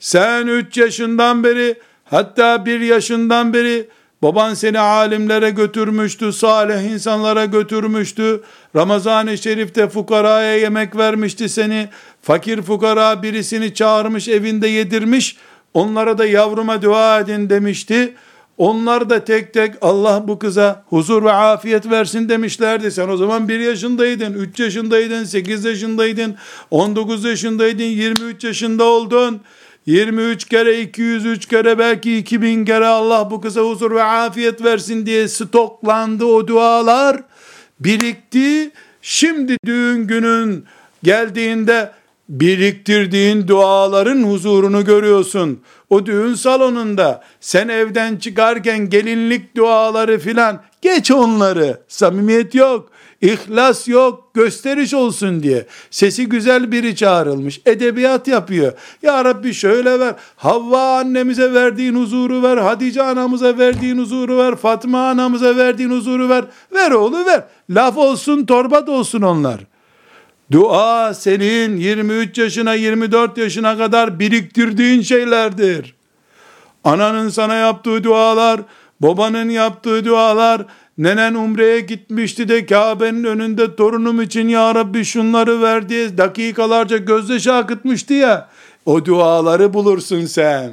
[0.00, 3.88] sen üç yaşından beri, hatta bir yaşından beri,
[4.22, 8.40] baban seni alimlere götürmüştü, salih insanlara götürmüştü,
[8.76, 11.88] Ramazan-ı Şerif'te fukaraya yemek vermişti seni,
[12.22, 15.36] fakir fukara birisini çağırmış, evinde yedirmiş,
[15.74, 18.14] onlara da yavruma dua edin demişti,
[18.58, 22.90] onlar da tek tek Allah bu kıza huzur ve afiyet versin demişlerdi.
[22.90, 26.36] Sen o zaman 1 yaşındaydın, 3 yaşındaydın, 8 yaşındaydın,
[26.70, 29.40] 19 yaşındaydın, 23 yaşında oldun.
[29.86, 35.28] 23 kere, 203 kere, belki 2000 kere Allah bu kıza huzur ve afiyet versin diye
[35.28, 37.22] stoklandı o dualar.
[37.80, 38.70] Birikti.
[39.02, 40.64] Şimdi düğün günün
[41.02, 41.90] geldiğinde
[42.28, 45.60] biriktirdiğin duaların huzurunu görüyorsun.
[45.90, 51.80] O düğün salonunda sen evden çıkarken gelinlik duaları filan geç onları.
[51.88, 52.90] Samimiyet yok.
[53.20, 55.66] İhlas yok, gösteriş olsun diye.
[55.90, 58.72] Sesi güzel biri çağrılmış, edebiyat yapıyor.
[59.02, 65.08] Ya Rabbi şöyle ver, Havva annemize verdiğin huzuru ver, Hatice anamıza verdiğin huzuru ver, Fatma
[65.08, 66.44] anamıza verdiğin huzuru ver.
[66.74, 67.44] Ver oğlu ver.
[67.70, 69.60] Laf olsun, torba da olsun onlar.
[70.52, 75.94] Dua senin 23 yaşına 24 yaşına kadar biriktirdiğin şeylerdir.
[76.84, 78.60] Ananın sana yaptığı dualar,
[79.00, 80.62] babanın yaptığı dualar,
[80.98, 87.54] nenen umreye gitmişti de Kabe'nin önünde torunum için ya Rabbi şunları ver diye dakikalarca gözyaşı
[87.54, 88.48] akıtmıştı ya,
[88.86, 90.72] o duaları bulursun sen.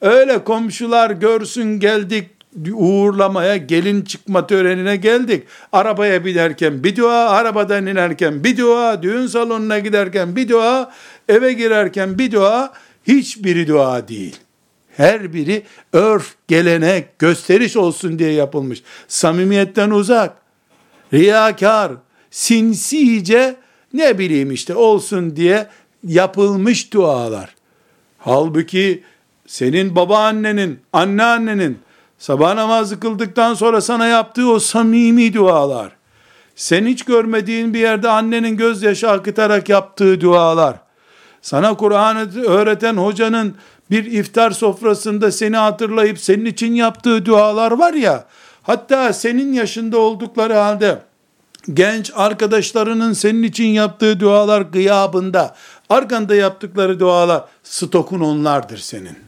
[0.00, 2.30] Öyle komşular görsün geldik
[2.72, 5.44] uğurlamaya gelin çıkma törenine geldik.
[5.72, 10.92] Arabaya binerken bir dua, arabadan inerken bir dua, düğün salonuna giderken bir dua,
[11.28, 12.72] eve girerken bir dua,
[13.06, 14.36] hiçbiri dua değil.
[15.02, 15.62] Her biri
[15.92, 18.82] örf, gelenek, gösteriş olsun diye yapılmış.
[19.08, 20.36] Samimiyetten uzak,
[21.12, 21.92] riyakar,
[22.30, 23.56] sinsice
[23.92, 25.66] ne bileyim işte olsun diye
[26.04, 27.54] yapılmış dualar.
[28.18, 29.02] Halbuki
[29.46, 31.78] senin babaannenin, anneannenin,
[32.18, 35.92] Sabah namazı kıldıktan sonra sana yaptığı o samimi dualar,
[36.56, 40.76] sen hiç görmediğin bir yerde annenin gözyaşı akıtarak yaptığı dualar,
[41.42, 43.56] sana Kur'an'ı öğreten hocanın
[43.90, 48.24] bir iftar sofrasında seni hatırlayıp senin için yaptığı dualar var ya,
[48.62, 50.98] hatta senin yaşında oldukları halde,
[51.74, 55.54] genç arkadaşlarının senin için yaptığı dualar gıyabında,
[55.88, 59.18] arkanda yaptıkları dualar, stokun onlardır senin.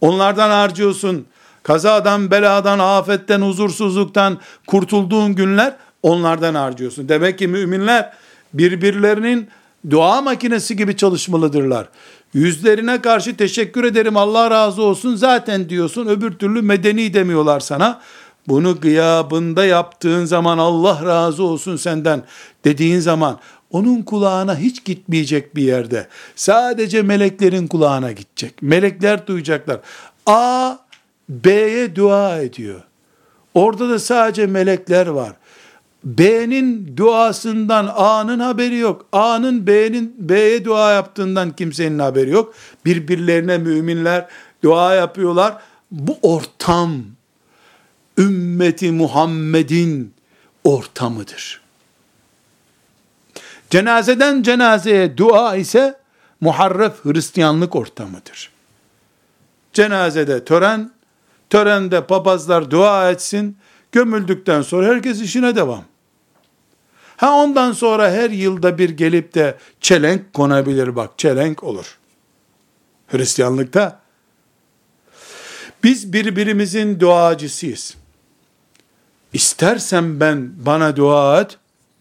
[0.00, 1.26] Onlardan harcıyorsun,
[1.62, 7.08] kazadan, beladan, afetten, huzursuzluktan kurtulduğun günler onlardan harcıyorsun.
[7.08, 8.12] Demek ki müminler
[8.54, 9.48] birbirlerinin
[9.90, 11.88] dua makinesi gibi çalışmalıdırlar.
[12.34, 18.00] Yüzlerine karşı teşekkür ederim Allah razı olsun zaten diyorsun öbür türlü medeni demiyorlar sana.
[18.48, 22.22] Bunu gıyabında yaptığın zaman Allah razı olsun senden
[22.64, 23.38] dediğin zaman
[23.70, 26.08] onun kulağına hiç gitmeyecek bir yerde.
[26.36, 28.62] Sadece meleklerin kulağına gidecek.
[28.62, 29.80] Melekler duyacaklar.
[30.26, 30.76] A
[31.28, 32.82] B'ye dua ediyor.
[33.54, 35.32] Orada da sadece melekler var.
[36.08, 39.06] B'nin duasından A'nın haberi yok.
[39.12, 42.54] A'nın B'nin B'ye dua yaptığından kimsenin haberi yok.
[42.84, 44.28] Birbirlerine müminler
[44.62, 45.56] dua yapıyorlar.
[45.90, 47.02] Bu ortam
[48.18, 50.14] ümmeti Muhammed'in
[50.64, 51.60] ortamıdır.
[53.70, 55.98] Cenazeden cenazeye dua ise
[56.40, 58.50] muharref Hristiyanlık ortamıdır.
[59.72, 60.90] Cenazede tören
[61.50, 63.56] Törende papazlar dua etsin.
[63.92, 65.84] Gömüldükten sonra herkes işine devam.
[67.18, 71.10] Ha ondan sonra her yılda bir gelip de çelenk konabilir bak.
[71.18, 71.98] Çelenk olur.
[73.08, 74.00] Hristiyanlıkta
[75.82, 77.94] biz birbirimizin duacısıyız.
[79.32, 81.58] İstersen ben bana dua et,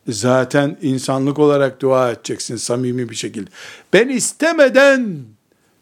[0.07, 3.49] zaten insanlık olarak dua edeceksin samimi bir şekilde.
[3.93, 5.17] Ben istemeden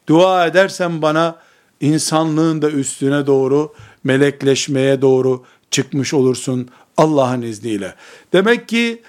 [0.07, 1.39] dua edersen bana
[1.81, 7.95] insanlığın da üstüne doğru melekleşmeye doğru çıkmış olursun Allah'ın izniyle.
[8.33, 9.01] Demek ki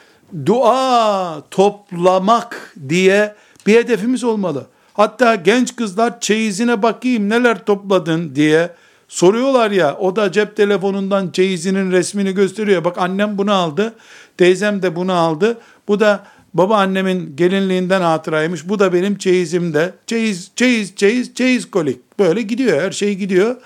[0.47, 3.35] dua toplamak diye
[3.67, 4.67] bir hedefimiz olmalı.
[4.95, 8.71] Hatta genç kızlar çeyizine bakayım neler topladın diye
[9.09, 12.85] soruyorlar ya o da cep telefonundan çeyizinin resmini gösteriyor.
[12.85, 13.95] Bak annem bunu aldı,
[14.39, 15.59] teyzem de bunu aldı.
[15.89, 18.69] Bu da Baba annemin gelinliğinden hatıraymış.
[18.69, 19.95] Bu da benim çeyizimde.
[20.07, 22.19] Çeyiz, çeyiz, çeyiz, çeyiz kolik.
[22.19, 22.83] Böyle gidiyor.
[22.83, 23.57] Her şey gidiyor.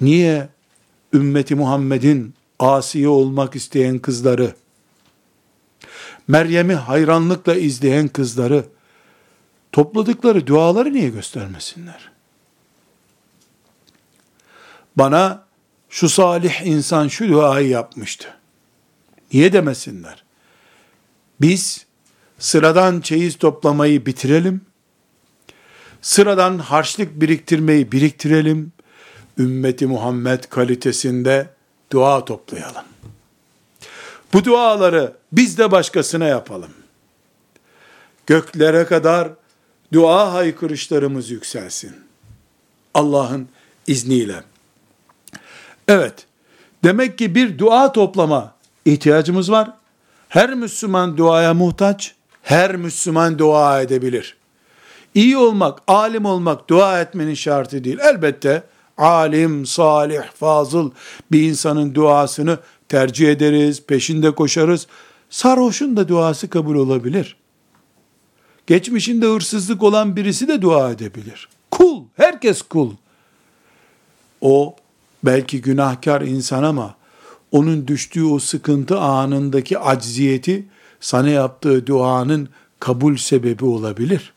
[0.00, 0.48] Niye
[1.14, 4.52] ümmeti Muhammed'in asiye olmak isteyen kızları,
[6.28, 8.64] Meryem'i hayranlıkla izleyen kızları,
[9.72, 12.10] topladıkları duaları niye göstermesinler?
[14.96, 15.44] Bana
[15.88, 18.28] şu salih insan şu duayı yapmıştı.
[19.32, 20.24] Niye demesinler?
[21.40, 21.86] Biz
[22.38, 24.60] sıradan çeyiz toplamayı bitirelim.
[26.02, 28.72] Sıradan harçlık biriktirmeyi biriktirelim.
[29.38, 31.50] Ümmeti Muhammed kalitesinde
[31.92, 32.87] dua toplayalım.
[34.32, 36.70] Bu duaları biz de başkasına yapalım.
[38.26, 39.28] Göklere kadar
[39.92, 41.96] dua haykırışlarımız yükselsin.
[42.94, 43.48] Allah'ın
[43.86, 44.42] izniyle.
[45.88, 46.26] Evet,
[46.84, 48.54] demek ki bir dua toplama
[48.84, 49.70] ihtiyacımız var.
[50.28, 54.36] Her Müslüman duaya muhtaç, her Müslüman dua edebilir.
[55.14, 57.98] İyi olmak, alim olmak dua etmenin şartı değil.
[57.98, 58.62] Elbette
[58.98, 60.90] alim, salih, fazıl
[61.32, 62.58] bir insanın duasını
[62.88, 64.86] tercih ederiz, peşinde koşarız.
[65.30, 67.36] Sarhoşun da duası kabul olabilir.
[68.66, 71.48] Geçmişinde hırsızlık olan birisi de dua edebilir.
[71.70, 72.92] Kul, herkes kul.
[74.40, 74.76] O
[75.24, 76.94] belki günahkar insan ama
[77.52, 80.66] onun düştüğü o sıkıntı anındaki acziyeti
[81.00, 82.48] sana yaptığı duanın
[82.80, 84.32] kabul sebebi olabilir.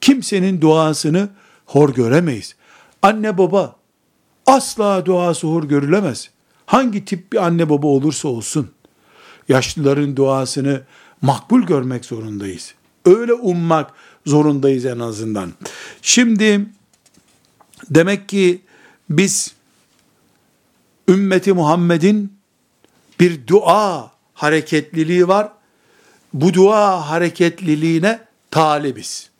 [0.00, 1.28] Kimsenin duasını
[1.66, 2.56] hor göremeyiz.
[3.02, 3.76] Anne baba
[4.46, 6.30] asla duası hor görülemez.
[6.72, 8.70] Hangi tip bir anne baba olursa olsun
[9.48, 10.82] yaşlıların duasını
[11.22, 12.74] makbul görmek zorundayız.
[13.04, 13.90] Öyle ummak
[14.26, 15.52] zorundayız en azından.
[16.02, 16.66] Şimdi
[17.90, 18.62] demek ki
[19.10, 19.54] biz
[21.08, 22.32] ümmeti Muhammed'in
[23.20, 25.52] bir dua hareketliliği var.
[26.32, 28.20] Bu dua hareketliliğine
[28.50, 29.30] talibiz.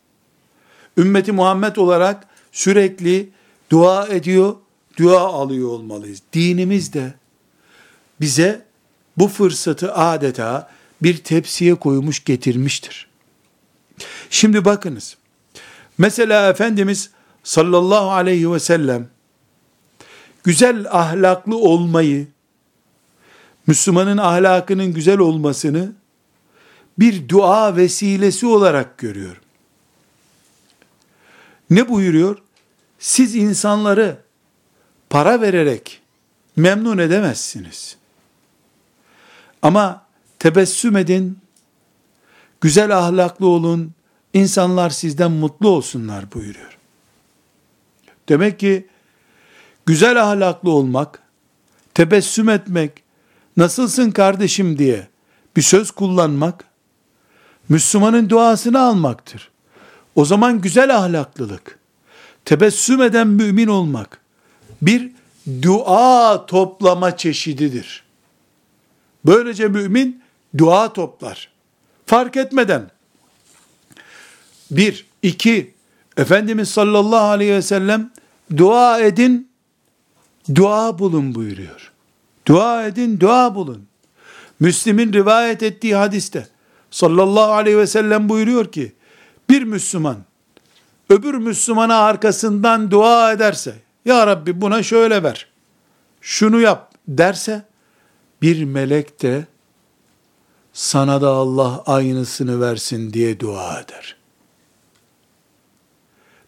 [0.96, 3.30] Ümmeti Muhammed olarak sürekli
[3.70, 4.56] dua ediyor,
[4.98, 6.22] dua alıyor olmalıyız.
[6.32, 7.21] Dinimiz de
[8.22, 8.64] bize
[9.16, 10.70] bu fırsatı adeta
[11.02, 13.08] bir tepsiye koymuş getirmiştir.
[14.30, 15.16] Şimdi bakınız.
[15.98, 17.10] Mesela Efendimiz
[17.44, 19.08] sallallahu aleyhi ve sellem
[20.44, 22.26] güzel ahlaklı olmayı,
[23.66, 25.92] Müslümanın ahlakının güzel olmasını
[26.98, 29.40] bir dua vesilesi olarak görüyor.
[31.70, 32.38] Ne buyuruyor?
[32.98, 34.18] Siz insanları
[35.10, 36.02] para vererek
[36.56, 38.01] memnun edemezsiniz.
[39.62, 40.06] Ama
[40.38, 41.38] tebessüm edin,
[42.60, 43.92] güzel ahlaklı olun,
[44.34, 46.78] insanlar sizden mutlu olsunlar buyuruyor.
[48.28, 48.86] Demek ki
[49.86, 51.22] güzel ahlaklı olmak,
[51.94, 53.02] tebessüm etmek,
[53.56, 55.08] nasılsın kardeşim diye
[55.56, 56.64] bir söz kullanmak,
[57.68, 59.50] Müslümanın duasını almaktır.
[60.14, 61.78] O zaman güzel ahlaklılık,
[62.44, 64.20] tebessüm eden mümin olmak,
[64.82, 65.12] bir
[65.62, 68.01] dua toplama çeşididir.
[69.26, 70.22] Böylece mümin
[70.58, 71.48] dua toplar.
[72.06, 72.90] Fark etmeden.
[74.70, 75.74] Bir, iki,
[76.16, 78.10] Efendimiz sallallahu aleyhi ve sellem
[78.56, 79.50] dua edin,
[80.54, 81.92] dua bulun buyuruyor.
[82.46, 83.86] Dua edin, dua bulun.
[84.60, 86.48] Müslim'in rivayet ettiği hadiste
[86.90, 88.92] sallallahu aleyhi ve sellem buyuruyor ki,
[89.50, 90.16] bir Müslüman
[91.10, 95.48] öbür Müslümana arkasından dua ederse, Ya Rabbi buna şöyle ver,
[96.20, 97.62] şunu yap derse,
[98.42, 99.46] bir melek de
[100.72, 104.16] sana da Allah aynısını versin diye dua eder.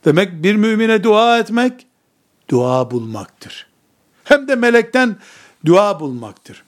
[0.05, 1.86] Demek bir mümine dua etmek,
[2.51, 3.66] dua bulmaktır.
[4.24, 5.16] Hem de melekten
[5.66, 6.64] dua bulmaktır.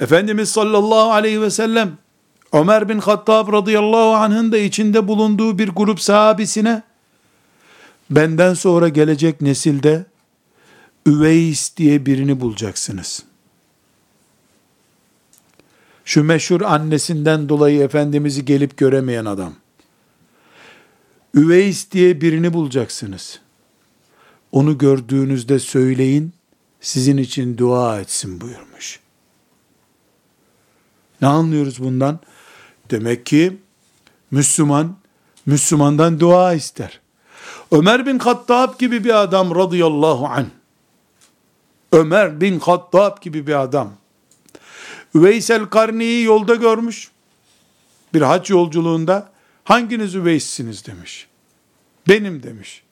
[0.00, 1.98] Efendimiz sallallahu aleyhi ve sellem,
[2.52, 6.82] Ömer bin Hattab radıyallahu anh'ın da içinde bulunduğu bir grup sahabisine,
[8.10, 10.06] benden sonra gelecek nesilde,
[11.06, 13.31] Üveys diye birini bulacaksınız.
[16.04, 19.54] Şu meşhur annesinden dolayı Efendimiz'i gelip göremeyen adam.
[21.34, 23.40] Üveys diye birini bulacaksınız.
[24.52, 26.32] Onu gördüğünüzde söyleyin,
[26.80, 29.00] sizin için dua etsin buyurmuş.
[31.20, 32.18] Ne anlıyoruz bundan?
[32.90, 33.58] Demek ki
[34.30, 34.96] Müslüman,
[35.46, 37.00] Müslümandan dua ister.
[37.70, 40.46] Ömer bin Hattab gibi bir adam radıyallahu anh.
[41.92, 43.92] Ömer bin Hattab gibi bir adam.
[45.14, 47.10] Üveysel Karni'yi yolda görmüş.
[48.14, 49.32] Bir hac yolculuğunda
[49.64, 51.26] hanginiz Üveys'siniz demiş.
[52.08, 52.82] Benim demiş.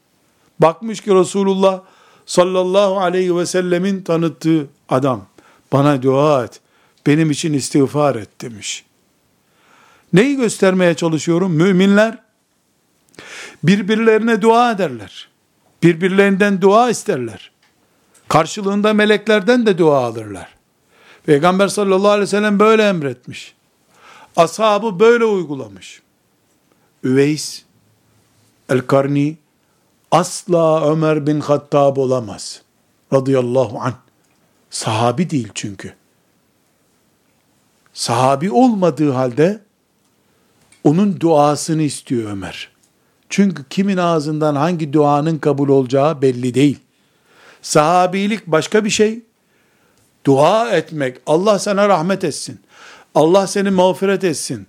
[0.60, 1.82] Bakmış ki Resulullah
[2.26, 5.26] sallallahu aleyhi ve sellemin tanıttığı adam
[5.72, 6.60] bana dua et,
[7.06, 8.84] benim için istiğfar et demiş.
[10.12, 11.52] Neyi göstermeye çalışıyorum?
[11.52, 12.18] Müminler
[13.62, 15.28] birbirlerine dua ederler.
[15.82, 17.50] Birbirlerinden dua isterler.
[18.28, 20.59] Karşılığında meleklerden de dua alırlar.
[21.30, 23.54] Peygamber sallallahu aleyhi ve sellem böyle emretmiş.
[24.36, 26.02] Ashabı böyle uygulamış.
[27.04, 27.62] Üveys
[28.68, 29.36] el-Karni
[30.10, 32.62] asla Ömer bin Hattab olamaz.
[33.12, 33.94] Radıyallahu anh.
[34.70, 35.94] Sahabi değil çünkü.
[37.92, 39.60] Sahabi olmadığı halde
[40.84, 42.70] onun duasını istiyor Ömer.
[43.28, 46.78] Çünkü kimin ağzından hangi duanın kabul olacağı belli değil.
[47.62, 49.29] Sahabilik başka bir şey,
[50.26, 52.60] Dua etmek, Allah sana rahmet etsin.
[53.14, 54.66] Allah seni mağfiret etsin.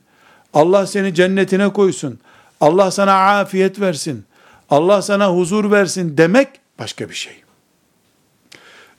[0.54, 2.20] Allah seni cennetine koysun.
[2.62, 4.26] Allah sana afiyet versin.
[4.70, 6.48] Allah sana huzur versin demek
[6.80, 7.44] başka bir şey.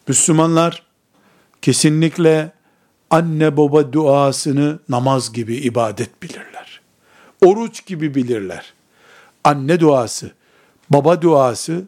[0.08, 0.82] Müslümanlar
[1.62, 2.52] kesinlikle
[3.10, 6.80] anne baba duasını namaz gibi ibadet bilirler.
[7.44, 8.72] Oruç gibi bilirler.
[9.44, 10.30] Anne duası,
[10.90, 11.84] baba duası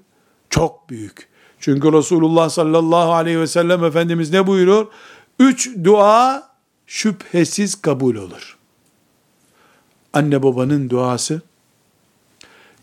[0.50, 1.28] çok büyük.
[1.64, 4.86] Çünkü Resulullah sallallahu aleyhi ve sellem Efendimiz ne buyuruyor?
[5.38, 6.48] Üç dua
[6.86, 8.58] şüphesiz kabul olur.
[10.12, 11.42] anne babanın duası,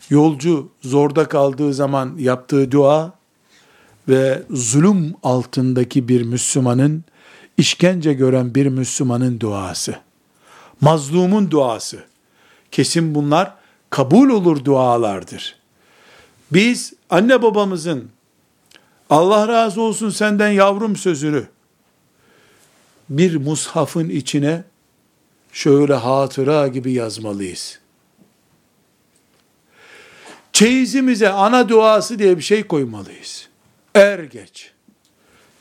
[0.09, 3.13] yolcu zorda kaldığı zaman yaptığı dua
[4.07, 7.03] ve zulüm altındaki bir Müslümanın,
[7.57, 9.95] işkence gören bir Müslümanın duası,
[10.81, 12.03] mazlumun duası,
[12.71, 13.53] kesin bunlar
[13.89, 15.55] kabul olur dualardır.
[16.51, 18.11] Biz anne babamızın
[19.11, 21.47] Allah razı olsun senden yavrum sözünü
[23.09, 24.63] bir mushafın içine
[25.51, 27.79] şöyle hatıra gibi yazmalıyız.
[30.53, 33.47] Çeyizimize ana duası diye bir şey koymalıyız.
[33.95, 34.71] Er geç.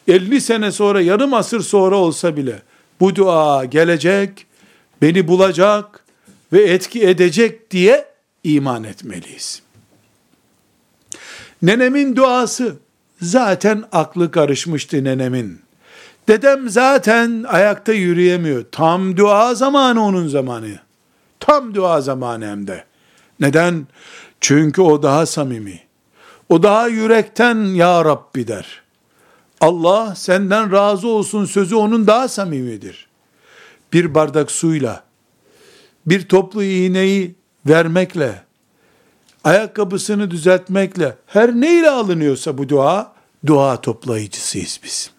[0.09, 2.63] 50 sene sonra, yarım asır sonra olsa bile
[3.01, 4.47] bu dua gelecek,
[5.03, 6.05] beni bulacak
[6.53, 8.07] ve etki edecek diye
[8.45, 9.63] iman etmeliyiz.
[11.63, 12.77] Nenemin duası
[13.23, 15.61] zaten aklı karışmıştı nenemin.
[16.29, 18.65] Dedem zaten ayakta yürüyemiyor.
[18.73, 20.79] Tam dua zamanı onun zamanı.
[21.41, 22.85] Tam dua zamanı hem de.
[23.41, 23.87] Neden?
[24.41, 25.81] Çünkü o daha samimi.
[26.49, 28.83] O daha yürekten ya Rabbi der.
[29.61, 33.09] Allah senden razı olsun sözü onun daha samimidir.
[33.93, 35.05] Bir bardak suyla,
[36.07, 37.35] bir toplu iğneyi
[37.67, 38.43] vermekle,
[39.45, 43.13] ayakkabısını düzeltmekle, her neyle alınıyorsa bu dua,
[43.47, 45.11] dua toplayıcısıyız biz.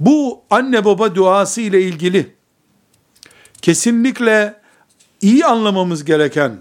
[0.00, 2.34] Bu anne baba duası ile ilgili
[3.62, 4.60] kesinlikle
[5.20, 6.58] iyi anlamamız gereken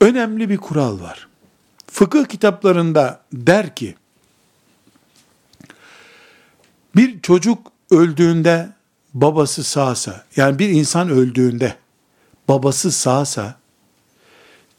[0.00, 1.28] önemli bir kural var.
[1.86, 3.94] Fıkıh kitaplarında der ki,
[6.96, 8.68] bir çocuk öldüğünde
[9.14, 11.76] babası sağsa, yani bir insan öldüğünde
[12.48, 13.58] babası sağsa,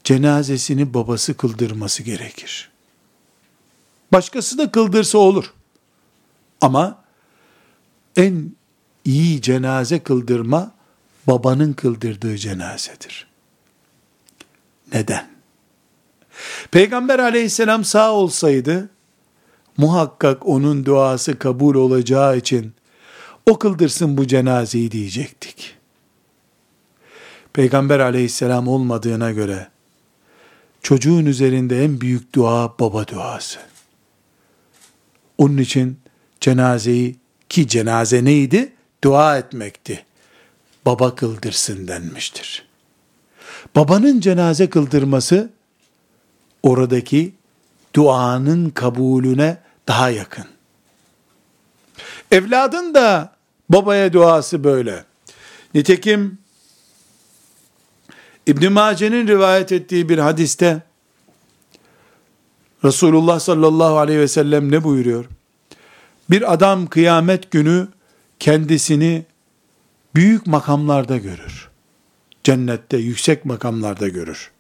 [0.04, 2.72] cenazesini babası kıldırması gerekir.
[4.14, 5.54] Başkası da kıldırsa olur.
[6.62, 7.04] Ama
[8.16, 8.52] en
[9.06, 10.72] iyi cenaze kıldırma
[11.28, 13.28] babanın kıldırdığı cenazedir.
[14.94, 15.30] Neden?
[16.72, 18.90] Peygamber aleyhisselam sağ olsaydı
[19.78, 22.74] muhakkak onun duası kabul olacağı için
[23.46, 25.76] o kıldırsın bu cenazeyi diyecektik.
[27.56, 29.68] Peygamber aleyhisselam olmadığına göre
[30.82, 33.60] çocuğun üzerinde en büyük dua baba duası.
[35.38, 36.00] Onun için
[36.42, 37.16] cenazeyi
[37.50, 38.74] ki cenaze neydi?
[39.04, 40.06] Dua etmekti.
[40.86, 42.68] Baba kıldırsın denmiştir.
[43.76, 45.50] Babanın cenaze kıldırması
[46.64, 47.34] oradaki
[47.94, 50.46] duanın kabulüne daha yakın.
[52.32, 53.36] Evladın da
[53.70, 55.04] babaya duası böyle.
[55.74, 56.45] Nitekim
[58.48, 60.84] İbn Mace'nin rivayet ettiği bir hadiste
[62.84, 65.26] Resulullah sallallahu aleyhi ve sellem ne buyuruyor?
[66.30, 67.88] Bir adam kıyamet günü
[68.40, 69.26] kendisini
[70.16, 71.70] büyük makamlarda görür.
[72.44, 74.52] Cennette yüksek makamlarda görür.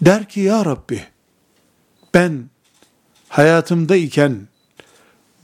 [0.00, 1.04] Der ki ya Rabbi
[2.14, 2.50] ben
[3.28, 4.48] hayatımda iken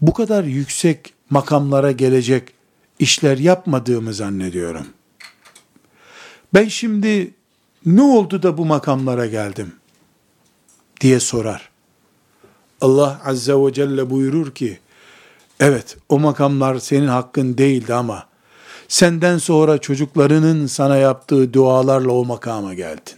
[0.00, 2.52] bu kadar yüksek makamlara gelecek
[2.98, 4.86] işler yapmadığımı zannediyorum.
[6.56, 7.34] Ben şimdi
[7.86, 9.72] ne oldu da bu makamlara geldim
[11.00, 11.68] diye sorar.
[12.80, 14.78] Allah Azze ve Celle buyurur ki,
[15.60, 18.26] evet o makamlar senin hakkın değildi ama
[18.88, 23.16] senden sonra çocuklarının sana yaptığı dualarla o makama geldin.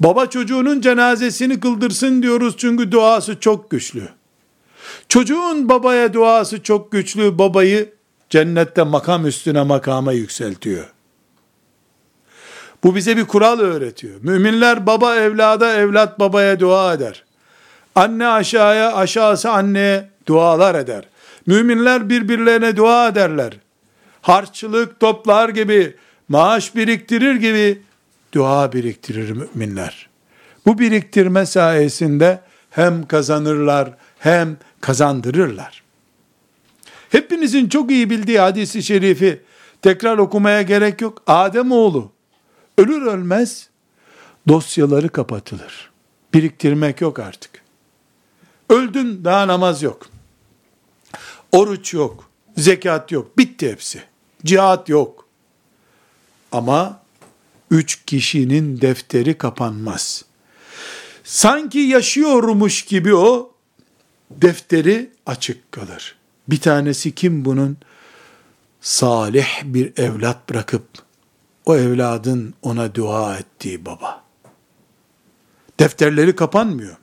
[0.00, 4.08] Baba çocuğunun cenazesini kıldırsın diyoruz çünkü duası çok güçlü.
[5.08, 7.94] Çocuğun babaya duası çok güçlü, babayı
[8.30, 10.93] cennette makam üstüne makama yükseltiyor.
[12.84, 14.14] Bu bize bir kural öğretiyor.
[14.22, 17.24] Müminler baba evlada, evlat babaya dua eder.
[17.94, 21.04] Anne aşağıya, aşağısı anneye dualar eder.
[21.46, 23.52] Müminler birbirlerine dua ederler.
[24.22, 25.96] Harçlık toplar gibi,
[26.28, 27.82] maaş biriktirir gibi
[28.32, 30.08] dua biriktirir müminler.
[30.66, 35.82] Bu biriktirme sayesinde hem kazanırlar hem kazandırırlar.
[37.10, 39.40] Hepinizin çok iyi bildiği hadisi şerifi
[39.82, 41.22] tekrar okumaya gerek yok.
[41.26, 42.13] Adem oğlu
[42.78, 43.68] ölür ölmez
[44.48, 45.90] dosyaları kapatılır.
[46.34, 47.62] Biriktirmek yok artık.
[48.70, 50.06] Öldün daha namaz yok.
[51.52, 52.30] Oruç yok.
[52.56, 53.38] Zekat yok.
[53.38, 54.02] Bitti hepsi.
[54.44, 55.28] Cihat yok.
[56.52, 57.02] Ama
[57.70, 60.24] üç kişinin defteri kapanmaz.
[61.24, 63.52] Sanki yaşıyormuş gibi o
[64.30, 66.16] defteri açık kalır.
[66.48, 67.76] Bir tanesi kim bunun?
[68.80, 71.03] Salih bir evlat bırakıp
[71.66, 74.24] o evladın ona dua ettiği baba.
[75.80, 76.96] Defterleri kapanmıyor.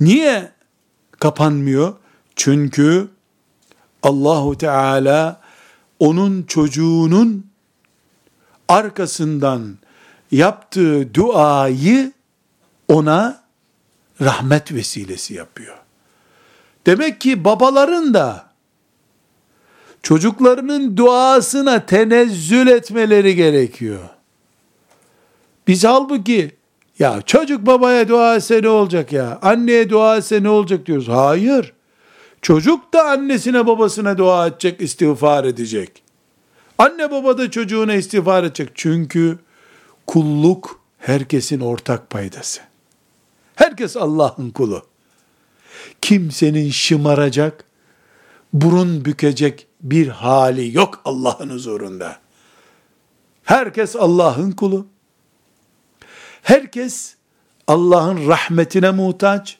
[0.00, 0.52] Niye
[1.10, 1.94] kapanmıyor?
[2.36, 3.08] Çünkü
[4.02, 5.40] Allahu Teala
[5.98, 7.46] onun çocuğunun
[8.68, 9.78] arkasından
[10.30, 12.12] yaptığı duayı
[12.88, 13.44] ona
[14.20, 15.76] rahmet vesilesi yapıyor.
[16.86, 18.43] Demek ki babaların da
[20.04, 24.00] çocuklarının duasına tenezzül etmeleri gerekiyor.
[25.66, 26.50] Biz halbuki
[26.98, 29.38] ya çocuk babaya dua etse ne olacak ya?
[29.42, 31.08] Anneye dua etse ne olacak diyoruz.
[31.08, 31.72] Hayır.
[32.42, 36.02] Çocuk da annesine babasına dua edecek, istiğfar edecek.
[36.78, 38.68] Anne baba da çocuğuna istiğfar edecek.
[38.74, 39.38] Çünkü
[40.06, 42.60] kulluk herkesin ortak paydası.
[43.54, 44.82] Herkes Allah'ın kulu.
[46.00, 47.64] Kimsenin şımaracak,
[48.52, 52.16] burun bükecek bir hali yok Allah'ın huzurunda.
[53.44, 54.86] Herkes Allah'ın kulu.
[56.42, 57.14] Herkes
[57.66, 59.58] Allah'ın rahmetine muhtaç.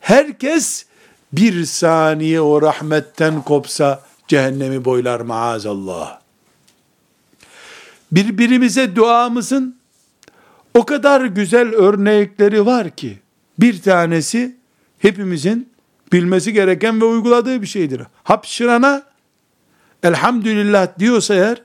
[0.00, 0.86] Herkes
[1.32, 6.20] bir saniye o rahmetten kopsa cehennemi boylar maazallah.
[8.12, 9.76] Birbirimize duamızın
[10.74, 13.18] o kadar güzel örnekleri var ki
[13.58, 14.56] bir tanesi
[14.98, 15.68] hepimizin
[16.12, 18.02] bilmesi gereken ve uyguladığı bir şeydir.
[18.24, 19.09] Hapşırana
[20.02, 21.62] elhamdülillah diyorsa eğer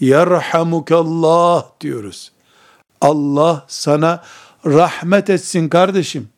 [0.00, 2.32] yerhamukallah diyoruz.
[3.00, 4.22] Allah sana
[4.66, 6.28] rahmet etsin kardeşim.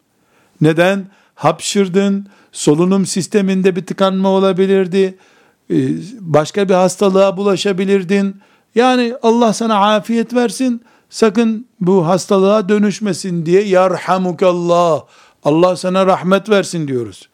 [0.61, 1.07] Neden?
[1.35, 5.19] Hapşırdın, solunum sisteminde bir tıkanma olabilirdi,
[5.71, 5.77] ee,
[6.21, 8.41] başka bir hastalığa bulaşabilirdin.
[8.75, 15.03] Yani Allah sana afiyet versin, sakın bu hastalığa dönüşmesin diye yarhamukallah,
[15.45, 17.29] Allah sana rahmet versin diyoruz.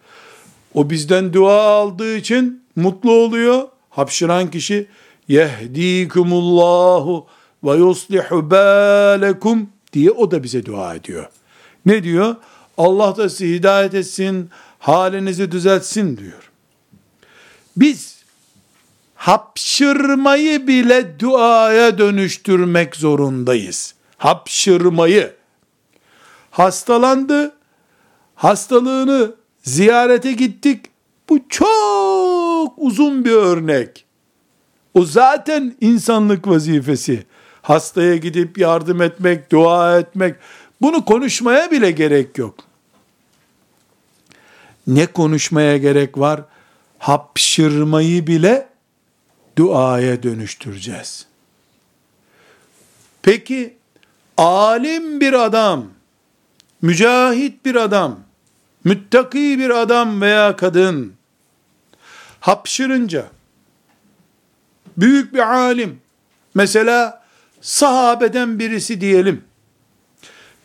[0.75, 3.69] O bizden dua aldığı için mutlu oluyor.
[3.97, 4.87] Hapşıran kişi
[5.29, 7.27] yehdikumullahu
[7.65, 11.27] ve yuslihu balekum diye o da bize dua ediyor.
[11.87, 12.37] Ne diyor?
[12.79, 16.51] Allah da sizi hidayet etsin, halinizi düzeltsin diyor.
[17.77, 18.25] Biz
[19.15, 23.95] hapşırmayı bile duaya dönüştürmek zorundayız.
[24.17, 25.33] Hapşırmayı.
[26.51, 27.55] Hastalandı,
[28.35, 30.87] hastalığını ziyarete gittik.
[31.29, 31.49] Bu
[32.65, 34.05] çok uzun bir örnek.
[34.95, 37.27] O zaten insanlık vazifesi.
[37.63, 40.37] Hastaya gidip yardım etmek, dua etmek.
[40.81, 42.55] Bunu konuşmaya bile gerek yok.
[44.87, 46.41] Ne konuşmaya gerek var?
[46.99, 48.69] Hapşırmayı bile
[49.59, 51.27] duaya dönüştüreceğiz.
[53.23, 53.77] Peki
[54.37, 55.87] alim bir adam,
[56.83, 58.21] mücahit bir adam,
[58.85, 61.15] müttaki bir adam veya kadın
[62.45, 63.27] hapşırınca
[64.97, 66.01] büyük bir alim
[66.55, 67.25] mesela
[67.61, 69.45] sahabeden birisi diyelim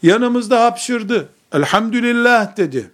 [0.03, 2.91] yanımızda hapşırdı elhamdülillah dedi.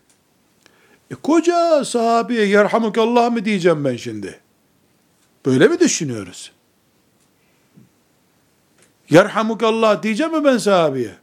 [1.11, 4.39] E, koca sahabeye yerhamukallah mı diyeceğim ben şimdi?
[5.45, 6.51] Böyle mi düşünüyoruz?
[9.09, 11.15] Yerhamukallah diyeceğim mi ben sahabeye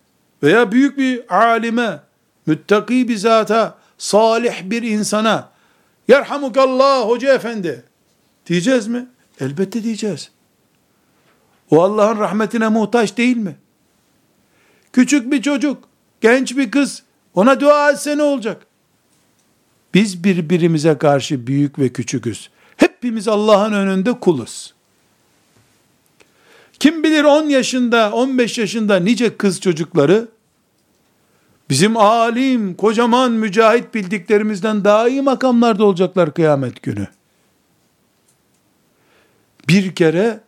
[0.43, 2.01] veya büyük bir alime
[2.47, 5.52] müttaki bir zata salih bir insana
[6.09, 7.85] yerhamukallah hoca efendi
[8.47, 9.07] diyeceğiz mi?
[9.41, 10.31] Elbette diyeceğiz.
[11.71, 13.57] O Allah'ın rahmetine muhtaç değil mi?
[14.93, 15.85] Küçük bir çocuk,
[16.21, 17.03] genç bir kız
[17.35, 18.67] ona dua etse ne olacak?
[19.95, 22.51] Biz birbirimize karşı büyük ve küçüküz.
[22.77, 24.75] Hepimiz Allah'ın önünde kuluz.
[26.79, 30.29] Kim bilir 10 yaşında, 15 yaşında nice kız çocukları
[31.73, 37.07] bizim alim, kocaman mücahit bildiklerimizden daha iyi makamlarda olacaklar kıyamet günü.
[39.69, 40.41] Bir kere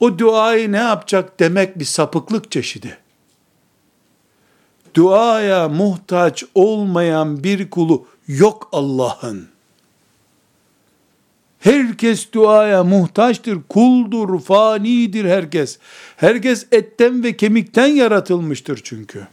[0.00, 2.98] o duayı ne yapacak demek bir sapıklık çeşidi.
[4.94, 9.48] Duaya muhtaç olmayan bir kulu yok Allah'ın.
[11.58, 15.78] Herkes duaya muhtaçtır, kuldur, fanidir herkes.
[16.16, 19.26] Herkes etten ve kemikten yaratılmıştır çünkü.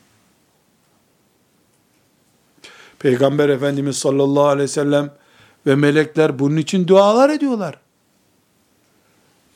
[2.99, 5.11] Peygamber Efendimiz sallallahu aleyhi ve sellem
[5.67, 7.75] ve melekler bunun için dualar ediyorlar.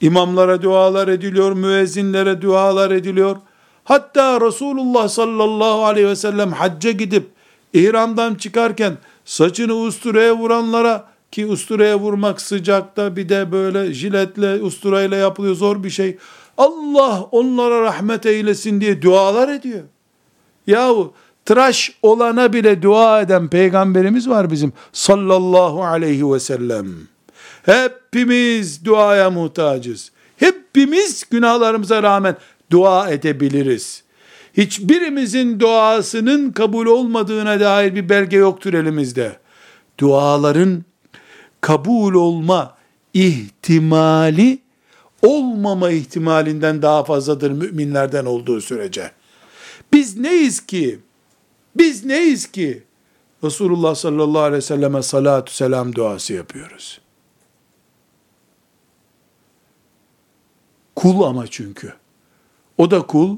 [0.02, 3.36] İmamlara dualar ediliyor, müezzinlere dualar ediliyor.
[3.84, 7.28] Hatta Resulullah sallallahu aleyhi ve sellem hacca gidip
[7.74, 15.56] ihramdan çıkarken saçını usturaya vuranlara ki usturaya vurmak sıcakta bir de böyle jiletle usturayla yapılıyor
[15.56, 16.18] zor bir şey.
[16.58, 19.84] Allah onlara rahmet eylesin diye dualar ediyor.
[20.68, 21.14] Yahu
[21.46, 26.88] tıraş olana bile dua eden peygamberimiz var bizim sallallahu aleyhi ve sellem.
[27.66, 30.12] Hepimiz duaya muhtacız.
[30.38, 32.36] Hepimiz günahlarımıza rağmen
[32.72, 34.04] dua edebiliriz.
[34.58, 39.38] Hiçbirimizin duasının kabul olmadığına dair bir belge yoktur elimizde.
[40.00, 40.84] Duaların
[41.62, 42.78] kabul olma
[43.14, 44.60] ihtimali
[45.22, 49.12] olmama ihtimalinden daha fazladır müminlerden olduğu sürece.
[49.94, 51.00] Biz neyiz ki?
[51.76, 52.84] Biz neyiz ki?
[53.44, 57.02] Resulullah sallallahu aleyhi ve selleme salatu selam duası yapıyoruz.
[60.96, 61.94] Kul ama çünkü.
[62.78, 63.38] O da kul.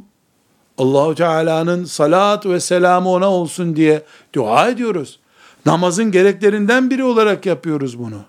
[0.78, 5.20] Allahu Teala'nın salat ve selamı ona olsun diye dua ediyoruz.
[5.66, 8.22] Namazın gereklerinden biri olarak yapıyoruz bunu.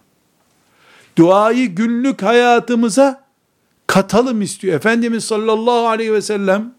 [1.18, 3.24] Duayı günlük hayatımıza
[3.86, 4.76] katalım istiyor.
[4.76, 6.74] Efendimiz sallallahu aleyhi ve sellem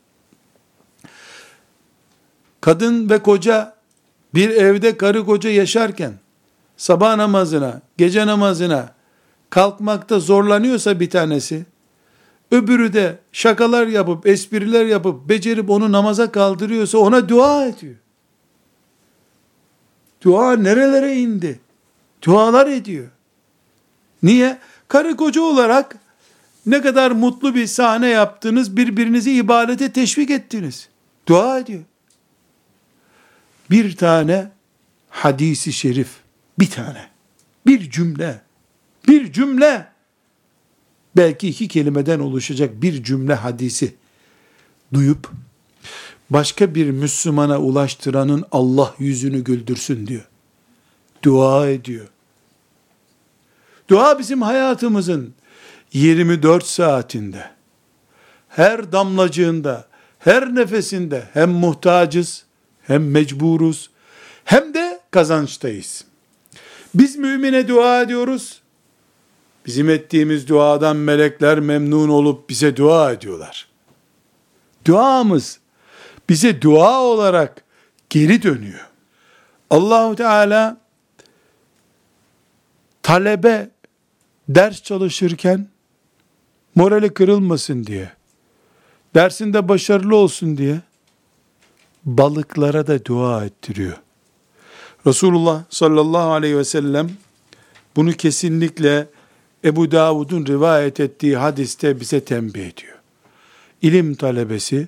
[2.62, 3.76] kadın ve koca
[4.34, 6.14] bir evde karı koca yaşarken
[6.78, 8.94] sabah namazına, gece namazına
[9.50, 11.66] kalkmakta zorlanıyorsa bir tanesi,
[12.52, 17.96] öbürü de şakalar yapıp, espriler yapıp, becerip onu namaza kaldırıyorsa ona dua ediyor.
[20.22, 21.60] Dua nerelere indi?
[22.22, 23.08] Dualar ediyor.
[24.24, 24.58] Niye?
[24.88, 25.98] Karı koca olarak
[26.66, 30.90] ne kadar mutlu bir sahne yaptınız, birbirinizi ibadete teşvik ettiniz.
[31.28, 31.82] Dua ediyor.
[33.72, 34.52] Bir tane
[35.10, 36.10] hadisi şerif,
[36.60, 37.08] bir tane,
[37.66, 38.42] bir cümle,
[39.08, 39.88] bir cümle,
[41.18, 43.96] belki iki kelimeden oluşacak bir cümle hadisi
[44.94, 45.32] duyup,
[46.30, 50.28] başka bir Müslümana ulaştıranın Allah yüzünü güldürsün diyor.
[51.24, 52.08] Dua ediyor.
[53.90, 55.34] Dua bizim hayatımızın
[55.94, 57.52] 24 saatinde,
[58.50, 59.88] her damlacığında,
[60.20, 62.47] her nefesinde hem muhtacız,
[62.88, 63.90] hem mecburuz,
[64.46, 66.06] hem de kazançtayız.
[66.96, 68.62] Biz mümine dua ediyoruz.
[69.66, 73.68] Bizim ettiğimiz duadan melekler memnun olup bize dua ediyorlar.
[74.86, 75.60] Duamız
[76.30, 77.64] bize dua olarak
[78.10, 78.88] geri dönüyor.
[79.70, 80.78] Allahu Teala
[83.04, 83.70] talebe
[84.50, 85.68] ders çalışırken
[86.76, 88.12] morali kırılmasın diye,
[89.16, 90.82] dersinde başarılı olsun diye
[92.08, 93.98] balıklara da dua ettiriyor.
[95.08, 97.10] Resulullah sallallahu aleyhi ve sellem
[97.96, 99.08] bunu kesinlikle
[99.64, 102.98] Ebu Davud'un rivayet ettiği hadiste bize tembih ediyor.
[103.82, 104.88] İlim talebesi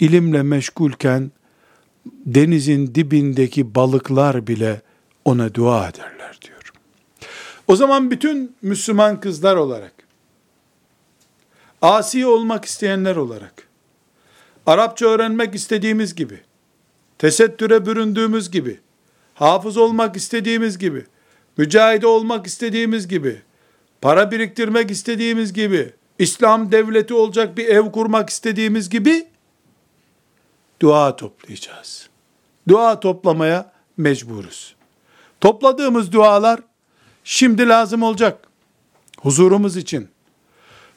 [0.00, 1.30] ilimle meşgulken
[2.06, 4.82] denizin dibindeki balıklar bile
[5.24, 6.72] ona dua ederler diyor.
[7.68, 9.92] O zaman bütün Müslüman kızlar olarak,
[11.82, 13.69] asi olmak isteyenler olarak,
[14.70, 16.40] Arapça öğrenmek istediğimiz gibi,
[17.18, 18.80] tesettüre büründüğümüz gibi,
[19.34, 21.06] hafız olmak istediğimiz gibi,
[21.56, 23.42] mücahide olmak istediğimiz gibi,
[24.00, 29.26] para biriktirmek istediğimiz gibi, İslam devleti olacak bir ev kurmak istediğimiz gibi,
[30.82, 32.08] dua toplayacağız.
[32.68, 34.74] Dua toplamaya mecburuz.
[35.40, 36.60] Topladığımız dualar,
[37.24, 38.48] şimdi lazım olacak.
[39.20, 40.08] Huzurumuz için.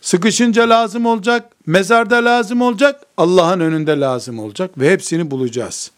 [0.02, 5.92] Sıkışınca lazım olacak, mezarda lazım olacak, Allah'ın önünde lazım olacak ve hepsini bulacağız.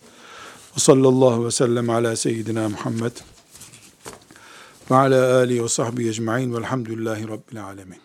[0.75, 3.11] Ve sallallahu ve sellem ala seyyidina Muhammed
[4.91, 7.97] ve ala alihi ve sahbihi ecma'in velhamdülillahi rabbil alemin.